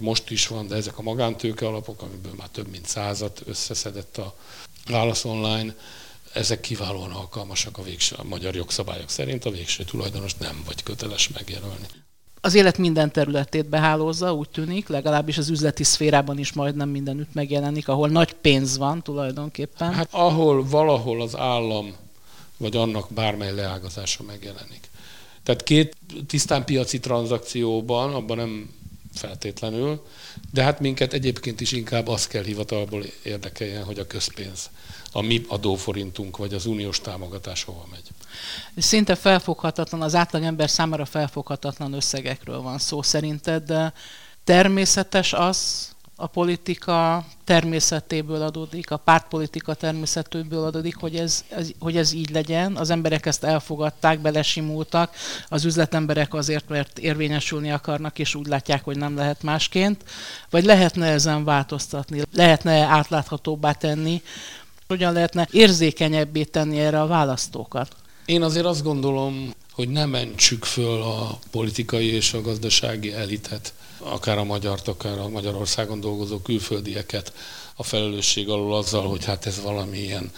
most 0.00 0.30
is 0.30 0.46
van, 0.46 0.66
de 0.66 0.74
ezek 0.74 0.98
a 0.98 1.02
magántőke 1.02 1.66
alapok, 1.66 2.02
amiből 2.02 2.32
már 2.36 2.48
több 2.48 2.70
mint 2.70 2.86
százat 2.86 3.42
összeszedett 3.46 4.18
a 4.18 4.36
Válasz 4.86 5.24
Online, 5.24 5.74
ezek 6.32 6.60
kiválóan 6.60 7.10
alkalmasak 7.10 7.78
a, 7.78 7.82
végső, 7.82 8.16
a 8.18 8.24
magyar 8.24 8.54
jogszabályok 8.54 9.10
szerint, 9.10 9.44
a 9.44 9.50
végső 9.50 9.84
tulajdonos 9.84 10.34
nem 10.34 10.62
vagy 10.66 10.82
köteles 10.82 11.28
megjelölni. 11.28 11.86
Az 12.40 12.54
élet 12.54 12.78
minden 12.78 13.12
területét 13.12 13.66
behálózza, 13.66 14.34
úgy 14.34 14.48
tűnik, 14.48 14.88
legalábbis 14.88 15.38
az 15.38 15.48
üzleti 15.48 15.84
szférában 15.84 16.38
is 16.38 16.52
majdnem 16.52 16.88
mindenütt 16.88 17.34
megjelenik, 17.34 17.88
ahol 17.88 18.08
nagy 18.08 18.32
pénz 18.32 18.76
van 18.76 19.02
tulajdonképpen. 19.02 19.92
Hát 19.92 20.08
ahol 20.10 20.68
valahol 20.68 21.22
az 21.22 21.36
állam 21.36 21.94
vagy 22.56 22.76
annak 22.76 23.12
bármely 23.12 23.54
leágazása 23.54 24.22
megjelenik. 24.22 24.88
Tehát 25.42 25.62
két 25.62 25.96
tisztán 26.26 26.64
piaci 26.64 27.00
tranzakcióban, 27.00 28.14
abban 28.14 28.36
nem 28.36 28.70
feltétlenül, 29.14 30.06
de 30.52 30.62
hát 30.62 30.80
minket 30.80 31.12
egyébként 31.12 31.60
is 31.60 31.72
inkább 31.72 32.08
az 32.08 32.26
kell 32.26 32.44
hivatalból 32.44 33.04
érdekeljen, 33.22 33.84
hogy 33.84 33.98
a 33.98 34.06
közpénz, 34.06 34.70
a 35.12 35.20
mi 35.20 35.44
adóforintunk 35.48 36.36
vagy 36.36 36.54
az 36.54 36.66
uniós 36.66 37.00
támogatás 37.00 37.64
hova 37.64 37.86
megy. 37.90 38.04
Szinte 38.76 39.14
felfoghatatlan, 39.14 40.02
az 40.02 40.14
átlagember 40.14 40.70
számára 40.70 41.04
felfoghatatlan 41.04 41.92
összegekről 41.92 42.60
van 42.60 42.78
szó 42.78 43.02
szerinted, 43.02 43.62
de 43.62 43.92
természetes 44.44 45.32
az, 45.32 45.90
a 46.20 46.26
politika 46.26 47.24
természetéből 47.44 48.42
adódik, 48.42 48.90
a 48.90 48.96
pártpolitika 48.96 49.74
természetéből 49.74 50.64
adódik, 50.64 50.96
hogy 50.96 51.16
ez, 51.16 51.44
ez, 51.48 51.70
hogy 51.78 51.96
ez 51.96 52.12
így 52.12 52.30
legyen. 52.30 52.76
Az 52.76 52.90
emberek 52.90 53.26
ezt 53.26 53.44
elfogadták, 53.44 54.18
belesimultak, 54.18 55.14
az 55.48 55.64
üzletemberek 55.64 56.34
azért, 56.34 56.68
mert 56.68 56.98
érvényesülni 56.98 57.70
akarnak, 57.72 58.18
és 58.18 58.34
úgy 58.34 58.46
látják, 58.46 58.84
hogy 58.84 58.96
nem 58.96 59.16
lehet 59.16 59.42
másként. 59.42 60.04
Vagy 60.50 60.64
lehetne 60.64 61.06
ezen 61.06 61.44
változtatni, 61.44 62.22
lehetne 62.32 62.72
átláthatóbbá 62.72 63.72
tenni, 63.72 64.22
hogyan 64.86 65.12
lehetne 65.12 65.48
érzékenyebbé 65.50 66.44
tenni 66.44 66.80
erre 66.80 67.00
a 67.00 67.06
választókat? 67.06 67.96
Én 68.30 68.42
azért 68.42 68.66
azt 68.66 68.82
gondolom, 68.82 69.54
hogy 69.72 69.88
nem 69.88 70.10
mentsük 70.10 70.64
föl 70.64 71.02
a 71.02 71.38
politikai 71.50 72.06
és 72.06 72.32
a 72.32 72.40
gazdasági 72.40 73.12
elitet 73.12 73.72
akár 73.98 74.38
a 74.38 74.44
magyart, 74.44 74.88
akár 74.88 75.18
a 75.18 75.28
Magyarországon 75.28 76.00
dolgozó 76.00 76.38
külföldieket 76.38 77.32
a 77.74 77.82
felelősség 77.82 78.48
alól 78.48 78.76
azzal, 78.76 79.08
hogy 79.08 79.24
hát 79.24 79.46
ez 79.46 79.60
valami 79.60 79.98
ilyen 79.98 80.30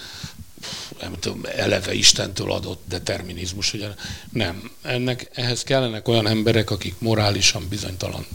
nem 1.01 1.13
tudom, 1.21 1.41
eleve 1.57 1.95
Istentől 1.95 2.53
adott 2.53 2.83
determinizmus, 2.89 3.73
ugye 3.73 3.89
nem. 4.33 4.71
Ennek, 4.83 5.31
ehhez 5.33 5.63
kellenek 5.63 6.09
olyan 6.09 6.27
emberek, 6.27 6.71
akik 6.71 6.95
morálisan 6.99 7.69
bizonytalan 7.69 8.27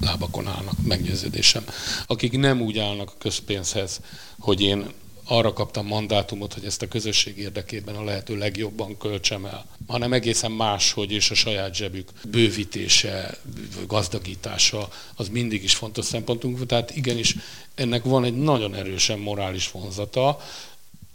lábakon 0.00 0.48
állnak, 0.48 0.82
meggyőződésem. 0.82 1.64
Akik 2.06 2.38
nem 2.38 2.60
úgy 2.60 2.78
állnak 2.78 3.10
a 3.10 3.18
közpénzhez, 3.18 4.00
hogy 4.38 4.60
én 4.60 4.86
arra 5.30 5.52
kaptam 5.52 5.86
mandátumot, 5.86 6.54
hogy 6.54 6.64
ezt 6.64 6.82
a 6.82 6.88
közösség 6.88 7.38
érdekében 7.38 7.94
a 7.94 8.04
lehető 8.04 8.36
legjobban 8.36 8.96
költsem 8.98 9.44
el, 9.44 9.66
hanem 9.86 10.12
egészen 10.12 10.52
máshogy 10.52 11.12
és 11.12 11.30
a 11.30 11.34
saját 11.34 11.74
zsebük 11.74 12.10
bővítése, 12.30 13.38
gazdagítása, 13.86 14.88
az 15.14 15.28
mindig 15.28 15.62
is 15.62 15.74
fontos 15.74 16.04
szempontunk. 16.04 16.66
Tehát 16.66 16.96
igenis 16.96 17.36
ennek 17.74 18.04
van 18.04 18.24
egy 18.24 18.36
nagyon 18.36 18.74
erősen 18.74 19.18
morális 19.18 19.70
vonzata, 19.70 20.40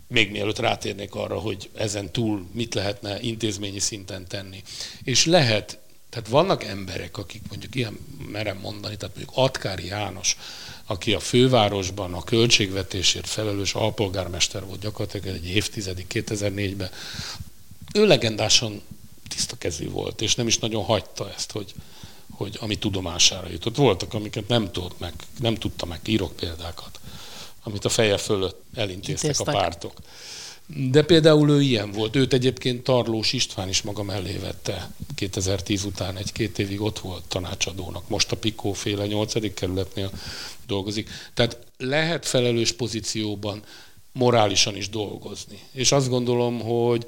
még 0.08 0.32
mielőtt 0.32 0.60
rátérnék 0.60 1.16
arra, 1.16 1.40
hogy 1.40 1.70
ezen 1.74 2.12
túl 2.12 2.46
mit 2.52 2.74
lehetne 2.74 3.22
intézményi 3.22 3.80
szinten 3.80 4.28
tenni. 4.28 4.64
És 5.04 5.26
lehet 5.26 5.80
Tehát 6.16 6.30
vannak 6.30 6.64
emberek, 6.64 7.18
akik 7.18 7.42
mondjuk 7.50 7.76
ilyen 7.76 7.98
merem 8.32 8.58
mondani, 8.58 8.98
tehát 8.98 9.16
mondjuk 9.16 9.38
Atkári 9.38 9.86
János, 9.86 10.38
aki 10.86 11.14
a 11.14 11.20
fővárosban 11.20 12.14
a 12.14 12.24
költségvetésért 12.24 13.28
felelős 13.28 13.74
alpolgármester 13.74 14.66
volt 14.66 14.80
gyakorlatilag 14.80 15.36
egy 15.36 15.48
évtizedig, 15.48 16.06
2004-ben. 16.10 16.90
Ő 17.94 18.06
legendásan 18.06 18.82
tiszta 19.28 19.56
kezű 19.58 19.90
volt, 19.90 20.22
és 20.22 20.36
nem 20.36 20.48
is 20.48 20.58
nagyon 20.60 20.84
hagyta 20.84 21.34
ezt, 21.34 21.52
hogy, 21.52 21.74
hogy 22.32 22.58
ami 22.62 22.78
tudomására 22.78 23.50
jutott. 23.50 23.76
Voltak, 23.76 24.14
amiket 24.14 24.48
nem 24.48 24.72
tudott 24.72 25.00
meg, 25.00 25.14
nem 25.40 25.56
tudta 25.56 25.86
meg, 25.86 26.00
írok 26.06 26.36
példákat, 26.36 27.00
amit 27.64 27.86
a 27.86 27.90
feje 27.90 28.18
fölött 28.18 28.62
elintéztek 28.74 29.30
Intéztek. 29.30 29.48
a 29.48 29.58
pártok. 29.58 29.94
De 30.68 31.04
például 31.04 31.50
ő 31.50 31.62
ilyen 31.62 31.92
volt. 31.92 32.16
Őt 32.16 32.34
egyébként 32.34 32.84
Tarlós 32.84 33.34
István 33.34 33.70
is 33.70 33.82
maga 33.82 34.04
mellé 34.04 34.38
vette 34.38 34.92
2010 35.16 35.84
után 35.84 36.18
egy-két 36.18 36.60
évig 36.60 36.82
ott 36.82 37.00
volt 37.00 37.24
tanácsadónak. 37.28 38.10
Most 38.10 38.32
a 38.32 38.36
Pikó 38.36 38.74
féle 38.74 39.06
8. 39.06 39.54
kerületnél 39.54 40.12
dolgozik. 40.68 41.10
Tehát 41.34 41.58
lehet 41.78 42.26
felelős 42.26 42.72
pozícióban 42.72 43.62
morálisan 44.12 44.76
is 44.76 44.90
dolgozni. 44.90 45.60
És 45.72 45.92
azt 45.92 46.10
gondolom, 46.10 46.60
hogy 46.60 47.06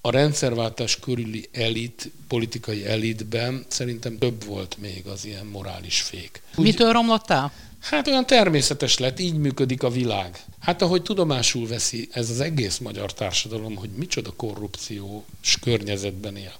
a 0.00 0.10
rendszerváltás 0.10 0.98
körüli 0.98 1.48
elit, 1.52 2.10
politikai 2.28 2.86
elitben 2.86 3.64
szerintem 3.68 4.18
több 4.18 4.44
volt 4.44 4.76
még 4.80 5.06
az 5.06 5.24
ilyen 5.24 5.46
morális 5.46 6.00
fék. 6.00 6.42
Úgy, 6.56 6.64
Mitől 6.64 6.92
romlottál? 6.92 7.52
Hát 7.90 8.06
olyan 8.06 8.26
természetes 8.26 8.98
lett, 8.98 9.20
így 9.20 9.36
működik 9.36 9.82
a 9.82 9.90
világ. 9.90 10.44
Hát 10.60 10.82
ahogy 10.82 11.02
tudomásul 11.02 11.66
veszi 11.66 12.08
ez 12.12 12.30
az 12.30 12.40
egész 12.40 12.78
magyar 12.78 13.12
társadalom, 13.12 13.76
hogy 13.76 13.90
micsoda 13.90 14.32
korrupciós 14.36 15.58
környezetben 15.60 16.36
él. 16.36 16.52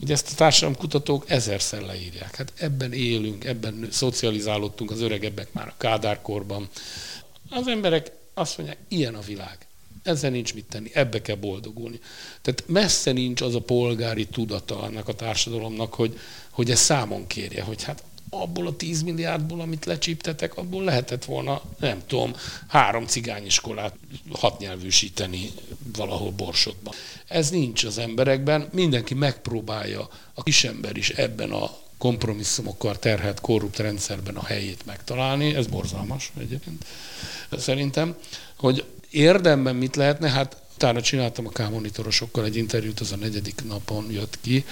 Ugye 0.00 0.12
ezt 0.12 0.30
a 0.32 0.34
társadalomkutatók 0.34 1.30
ezerszer 1.30 1.82
leírják. 1.82 2.36
Hát 2.36 2.52
ebben 2.56 2.92
élünk, 2.92 3.44
ebben 3.44 3.88
szocializálódtunk 3.90 4.90
az 4.90 5.00
öregebbek 5.00 5.52
már 5.52 5.68
a 5.68 5.74
kádárkorban. 5.76 6.68
Az 7.50 7.66
emberek 7.66 8.12
azt 8.34 8.58
mondják, 8.58 8.78
ilyen 8.88 9.14
a 9.14 9.20
világ. 9.20 9.58
Ezzel 10.02 10.30
nincs 10.30 10.54
mit 10.54 10.64
tenni, 10.64 10.90
ebbe 10.94 11.22
kell 11.22 11.36
boldogulni. 11.36 12.00
Tehát 12.42 12.64
messze 12.66 13.12
nincs 13.12 13.40
az 13.40 13.54
a 13.54 13.60
polgári 13.60 14.26
tudata 14.26 14.80
annak 14.80 15.08
a 15.08 15.14
társadalomnak, 15.14 15.94
hogy, 15.94 16.18
hogy 16.50 16.70
ez 16.70 16.80
számon 16.80 17.26
kérje, 17.26 17.62
hogy 17.62 17.82
hát 17.82 18.02
abból 18.30 18.66
a 18.66 18.76
10 18.76 19.02
milliárdból, 19.02 19.60
amit 19.60 19.84
lecsíptetek, 19.84 20.56
abból 20.56 20.84
lehetett 20.84 21.24
volna, 21.24 21.62
nem 21.78 22.02
tudom, 22.06 22.34
három 22.68 23.06
cigányiskolát 23.06 23.94
hatnyelvűsíteni 24.32 25.50
valahol 25.96 26.30
Borsodban. 26.30 26.94
Ez 27.26 27.50
nincs 27.50 27.84
az 27.84 27.98
emberekben, 27.98 28.68
mindenki 28.72 29.14
megpróbálja, 29.14 30.08
a 30.34 30.42
kisember 30.42 30.96
is 30.96 31.10
ebben 31.10 31.50
a 31.50 31.70
kompromisszumokkal 31.98 32.98
terhelt 32.98 33.40
korrupt 33.40 33.78
rendszerben 33.78 34.36
a 34.36 34.44
helyét 34.44 34.86
megtalálni, 34.86 35.54
ez 35.54 35.66
borzalmas 35.66 36.32
egyébként 36.38 36.84
szerintem, 37.56 38.16
hogy 38.56 38.84
érdemben 39.10 39.76
mit 39.76 39.96
lehetne, 39.96 40.30
hát 40.30 40.62
utána 40.74 41.00
csináltam 41.00 41.46
a 41.46 41.50
K-monitorosokkal 41.50 42.44
egy 42.44 42.56
interjút, 42.56 43.00
az 43.00 43.12
a 43.12 43.16
negyedik 43.16 43.64
napon 43.64 44.10
jött 44.10 44.38
ki, 44.40 44.64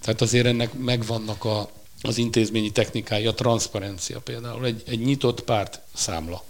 tehát 0.00 0.20
azért 0.20 0.46
ennek 0.46 0.72
megvannak 0.72 1.44
a 1.44 1.70
az 2.08 2.18
intézményi 2.18 2.70
technikája, 2.70 3.30
a 3.30 3.34
transzparencia 3.34 4.20
például, 4.20 4.64
egy, 4.64 4.82
egy 4.86 5.00
nyitott 5.00 5.40
párt 5.40 5.80
számla, 5.94 6.44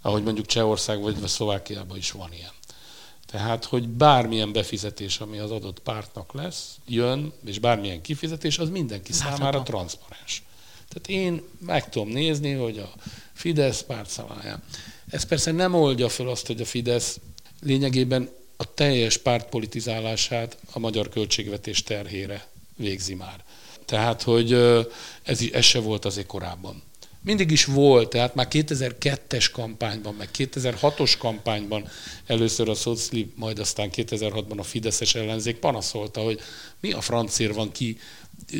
ahogy 0.00 0.22
mondjuk 0.22 0.46
Csehország 0.46 1.00
vagy 1.00 1.26
Szlovákiában 1.26 1.96
is 1.96 2.10
van 2.10 2.32
ilyen. 2.32 2.52
Tehát, 3.26 3.64
hogy 3.64 3.88
bármilyen 3.88 4.52
befizetés, 4.52 5.18
ami 5.18 5.38
az 5.38 5.50
adott 5.50 5.78
pártnak 5.78 6.32
lesz, 6.32 6.74
jön, 6.86 7.32
és 7.44 7.58
bármilyen 7.58 8.00
kifizetés, 8.00 8.58
az 8.58 8.68
mindenki 8.68 9.12
számára 9.12 9.62
transzparens. 9.62 10.42
Tehát 10.88 11.22
én 11.22 11.42
meg 11.66 11.88
tudom 11.88 12.08
nézni, 12.08 12.52
hogy 12.52 12.78
a 12.78 12.92
Fidesz 13.32 13.82
pártszámáján. 13.82 14.62
Ez 15.10 15.24
persze 15.24 15.52
nem 15.52 15.74
oldja 15.74 16.08
fel 16.08 16.28
azt, 16.28 16.46
hogy 16.46 16.60
a 16.60 16.64
Fidesz 16.64 17.20
lényegében 17.62 18.28
a 18.56 18.74
teljes 18.74 19.16
pártpolitizálását 19.16 20.56
a 20.72 20.78
magyar 20.78 21.08
költségvetés 21.08 21.82
terhére 21.82 22.46
végzi 22.76 23.14
már. 23.14 23.44
Tehát, 23.90 24.22
hogy 24.22 24.52
ez, 25.22 25.40
ez 25.52 25.64
se 25.64 25.80
volt 25.80 26.04
azért 26.04 26.26
korábban. 26.26 26.82
Mindig 27.22 27.50
is 27.50 27.64
volt, 27.64 28.08
tehát 28.08 28.34
már 28.34 28.46
2002-es 28.50 29.46
kampányban, 29.52 30.14
meg 30.14 30.28
2006-os 30.38 31.14
kampányban 31.18 31.88
először 32.26 32.68
a 32.68 32.74
Szocli, 32.74 33.32
majd 33.36 33.58
aztán 33.58 33.90
2006-ban 33.96 34.58
a 34.58 34.62
Fideszes 34.62 35.14
ellenzék 35.14 35.56
panaszolta, 35.56 36.20
hogy 36.20 36.40
mi 36.80 36.92
a 36.92 37.00
francér 37.00 37.54
van 37.54 37.72
ki 37.72 37.98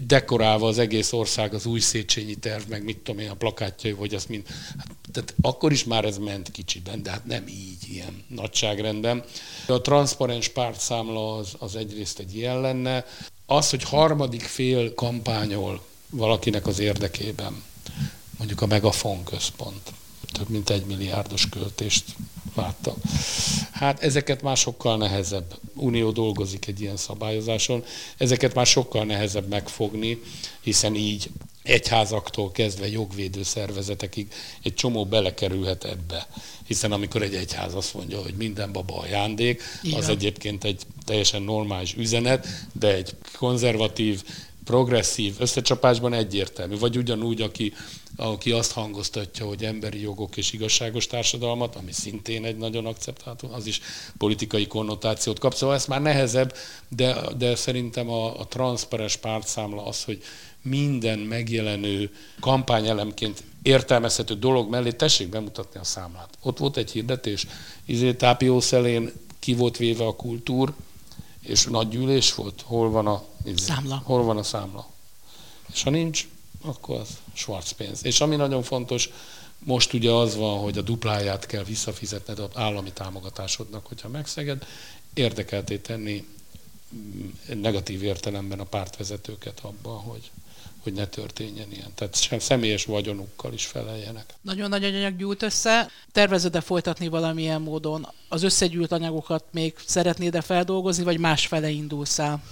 dekorálva 0.04 0.68
az 0.68 0.78
egész 0.78 1.12
ország 1.12 1.54
az 1.54 1.66
új 1.66 1.80
Széchenyi 1.80 2.34
terv, 2.34 2.68
meg 2.68 2.84
mit 2.84 2.98
tudom 2.98 3.20
én, 3.20 3.30
a 3.30 3.34
plakátjai, 3.34 3.92
hogy 3.92 4.14
az 4.14 4.24
mind. 4.24 4.46
Hát, 4.78 4.88
tehát 5.12 5.34
akkor 5.40 5.72
is 5.72 5.84
már 5.84 6.04
ez 6.04 6.18
ment 6.18 6.50
kicsiben, 6.50 7.02
de 7.02 7.10
hát 7.10 7.26
nem 7.26 7.46
így, 7.46 7.92
ilyen 7.92 8.24
nagyságrendben. 8.28 9.24
A 9.66 9.80
transzparens 9.80 10.48
pártszámla 10.48 11.36
az, 11.36 11.54
az 11.58 11.76
egyrészt 11.76 12.18
egy 12.18 12.36
ilyen 12.36 12.60
lenne, 12.60 13.04
az, 13.50 13.70
hogy 13.70 13.82
harmadik 13.82 14.42
fél 14.42 14.94
kampányol 14.94 15.84
valakinek 16.10 16.66
az 16.66 16.78
érdekében, 16.78 17.62
mondjuk 18.38 18.60
a 18.60 18.66
Megafon 18.66 19.24
központ, 19.24 19.92
több 20.32 20.48
mint 20.48 20.70
egy 20.70 20.84
milliárdos 20.84 21.48
költést 21.48 22.04
látta. 22.56 22.94
Hát 23.70 24.02
ezeket 24.02 24.42
már 24.42 24.56
sokkal 24.56 24.96
nehezebb. 24.96 25.54
Unió 25.74 26.10
dolgozik 26.10 26.66
egy 26.66 26.80
ilyen 26.80 26.96
szabályozáson, 26.96 27.84
ezeket 28.16 28.54
már 28.54 28.66
sokkal 28.66 29.04
nehezebb 29.04 29.48
megfogni, 29.48 30.22
hiszen 30.60 30.94
így 30.94 31.30
egyházaktól 31.62 32.50
kezdve 32.50 32.88
jogvédő 32.88 33.42
szervezetekig 33.42 34.32
egy 34.62 34.74
csomó 34.74 35.04
belekerülhet 35.04 35.84
ebbe. 35.84 36.26
Hiszen 36.66 36.92
amikor 36.92 37.22
egy 37.22 37.34
egyház 37.34 37.74
azt 37.74 37.94
mondja, 37.94 38.22
hogy 38.22 38.34
minden 38.34 38.72
baba 38.72 38.98
ajándék, 38.98 39.62
Igen. 39.82 39.98
az 39.98 40.08
egyébként 40.08 40.64
egy 40.64 40.82
teljesen 41.04 41.42
normális 41.42 41.94
üzenet, 41.94 42.46
de 42.72 42.94
egy 42.94 43.14
konzervatív, 43.38 44.22
progresszív 44.70 45.34
összecsapásban 45.38 46.12
egyértelmű. 46.12 46.78
Vagy 46.78 46.96
ugyanúgy, 46.96 47.40
aki, 47.40 47.72
aki 48.16 48.50
azt 48.50 48.72
hangoztatja, 48.72 49.46
hogy 49.46 49.64
emberi 49.64 50.00
jogok 50.00 50.36
és 50.36 50.52
igazságos 50.52 51.06
társadalmat, 51.06 51.76
ami 51.76 51.92
szintén 51.92 52.44
egy 52.44 52.56
nagyon 52.56 52.86
akceptálható, 52.86 53.48
az 53.52 53.66
is 53.66 53.80
politikai 54.18 54.66
konnotációt 54.66 55.38
kap. 55.38 55.54
Szóval 55.54 55.74
ez 55.74 55.86
már 55.86 56.02
nehezebb, 56.02 56.54
de, 56.88 57.16
de 57.38 57.54
szerintem 57.54 58.10
a, 58.10 58.40
a 58.40 58.46
transzparens 58.46 59.16
pártszámla 59.16 59.86
az, 59.86 60.04
hogy 60.04 60.22
minden 60.62 61.18
megjelenő 61.18 62.10
kampányelemként 62.40 63.42
értelmezhető 63.62 64.34
dolog 64.34 64.70
mellé 64.70 64.90
tessék 64.90 65.28
bemutatni 65.28 65.80
a 65.80 65.84
számlát. 65.84 66.38
Ott 66.42 66.58
volt 66.58 66.76
egy 66.76 66.90
hirdetés, 66.90 67.46
izé 67.84 68.12
tápiószelén 68.12 69.12
ki 69.38 69.54
volt 69.54 69.76
véve 69.76 70.04
a 70.04 70.16
kultúr, 70.16 70.72
és 71.40 71.64
nagy 71.64 71.88
gyűlés 71.88 72.34
volt, 72.34 72.62
hol 72.62 72.90
van 72.90 73.06
a 73.06 73.24
izé, 73.44 73.64
számla. 73.64 74.02
Hol 74.04 74.22
van 74.22 74.36
a 74.36 74.42
számla. 74.42 74.86
És 75.72 75.82
ha 75.82 75.90
nincs, 75.90 76.28
akkor 76.62 77.00
az 77.00 77.08
schwarz 77.32 77.70
pénz. 77.70 78.04
És 78.04 78.20
ami 78.20 78.36
nagyon 78.36 78.62
fontos, 78.62 79.10
most 79.58 79.92
ugye 79.92 80.10
az 80.10 80.36
van, 80.36 80.58
hogy 80.58 80.78
a 80.78 80.82
dupláját 80.82 81.46
kell 81.46 81.64
visszafizetned 81.64 82.38
az 82.38 82.50
állami 82.54 82.92
támogatásodnak, 82.92 83.86
hogyha 83.86 84.08
megszeged, 84.08 84.66
érdekelté 85.14 85.78
tenni 85.78 86.26
mm, 86.94 87.60
negatív 87.60 88.02
értelemben 88.02 88.60
a 88.60 88.64
pártvezetőket 88.64 89.60
abban, 89.60 89.98
hogy 89.98 90.30
hogy 90.82 90.92
ne 90.92 91.06
történjen 91.06 91.72
ilyen. 91.72 91.90
Tehát 91.94 92.22
sem 92.22 92.38
személyes 92.38 92.84
vagyonukkal 92.84 93.52
is 93.52 93.66
feleljenek. 93.66 94.34
Nagyon 94.40 94.68
nagy 94.68 94.84
anyag 94.84 95.16
gyűlt 95.16 95.42
össze. 95.42 95.90
Tervezed-e 96.12 96.60
folytatni 96.60 97.08
valamilyen 97.08 97.60
módon? 97.60 98.08
Az 98.28 98.42
összegyűlt 98.42 98.92
anyagokat 98.92 99.44
még 99.52 99.74
szeretnéd-e 99.86 100.40
feldolgozni, 100.40 101.04
vagy 101.04 101.18
más 101.18 101.46
fele 101.46 101.68
indulsz 101.68 102.18
el? 102.18 102.42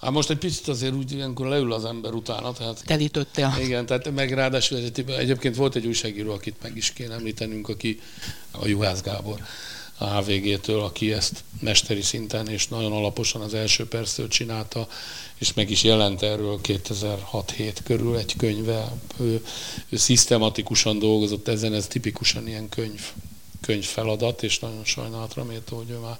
Hát 0.00 0.10
most 0.10 0.30
egy 0.30 0.38
picit 0.38 0.68
azért 0.68 0.94
úgy 0.94 1.12
ilyenkor 1.12 1.46
leül 1.46 1.72
az 1.72 1.84
ember 1.84 2.12
utána. 2.12 2.52
Tehát, 2.52 2.82
Telítöttél. 2.86 3.54
Igen, 3.62 3.86
tehát 3.86 4.10
meg 4.10 4.32
ráadásul 4.32 4.78
egyébként 5.06 5.56
volt 5.56 5.74
egy 5.74 5.86
újságíró, 5.86 6.32
akit 6.32 6.56
meg 6.62 6.76
is 6.76 6.92
kéne 6.92 7.14
említenünk, 7.14 7.68
aki 7.68 8.00
a 8.50 8.66
Juhász 8.66 9.02
Gábor 9.02 9.40
a 10.00 10.20
HVG-től, 10.20 10.80
aki 10.80 11.12
ezt 11.12 11.44
mesteri 11.60 12.02
szinten 12.02 12.48
és 12.48 12.68
nagyon 12.68 12.92
alaposan 12.92 13.40
az 13.40 13.54
első 13.54 13.88
perctől 13.88 14.28
csinálta, 14.28 14.88
és 15.38 15.54
meg 15.54 15.70
is 15.70 15.82
jelent 15.82 16.22
erről 16.22 16.60
2006-7 16.62 17.76
körül 17.84 18.16
egy 18.16 18.36
könyve. 18.36 18.92
Ő, 19.20 19.44
ő 19.88 19.96
szisztematikusan 19.96 20.98
dolgozott 20.98 21.48
ezen, 21.48 21.74
ez 21.74 21.86
tipikusan 21.86 22.48
ilyen 22.48 22.68
könyv, 22.68 23.02
könyv 23.60 23.84
feladat, 23.84 24.42
és 24.42 24.58
nagyon 24.58 24.84
sajnálatra 24.84 25.44
méltó, 25.44 25.76
hogy 25.76 25.90
ő 25.90 25.96
már 25.98 26.18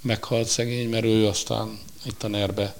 meghalt 0.00 0.48
szegény, 0.48 0.88
mert 0.88 1.04
ő 1.04 1.26
aztán 1.26 1.78
itt 2.04 2.22
a 2.22 2.28
nerbe 2.28 2.76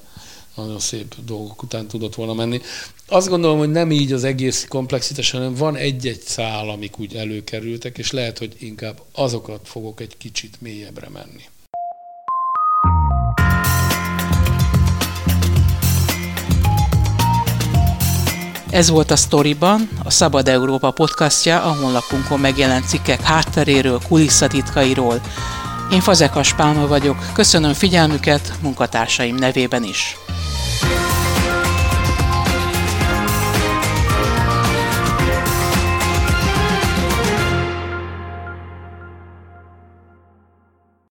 nagyon 0.58 0.78
szép 0.78 1.14
dolgok 1.24 1.62
után 1.62 1.86
tudott 1.86 2.14
volna 2.14 2.34
menni. 2.34 2.60
Azt 3.08 3.28
gondolom, 3.28 3.58
hogy 3.58 3.70
nem 3.70 3.90
így 3.90 4.12
az 4.12 4.24
egész 4.24 4.66
komplexitás, 4.68 5.30
hanem 5.30 5.54
van 5.54 5.76
egy-egy 5.76 6.20
szál, 6.20 6.68
amik 6.68 6.98
úgy 6.98 7.14
előkerültek, 7.14 7.98
és 7.98 8.10
lehet, 8.10 8.38
hogy 8.38 8.56
inkább 8.58 9.00
azokat 9.12 9.60
fogok 9.64 10.00
egy 10.00 10.16
kicsit 10.16 10.60
mélyebbre 10.60 11.08
menni. 11.08 11.42
Ez 18.70 18.88
volt 18.88 19.10
a 19.10 19.16
Storyban, 19.16 19.88
a 20.04 20.10
Szabad 20.10 20.48
Európa 20.48 20.90
podcastja, 20.90 21.62
a 21.62 21.74
honlapunkon 21.74 22.40
megjelent 22.40 22.88
cikkek 22.88 23.20
hátteréről, 23.20 24.00
kulisszatitkairól. 24.08 25.20
Én 25.92 26.00
Fazekas 26.00 26.54
Pálma 26.54 26.86
vagyok, 26.86 27.16
köszönöm 27.34 27.72
figyelmüket 27.72 28.52
munkatársaim 28.62 29.34
nevében 29.34 29.84
is. 29.84 30.16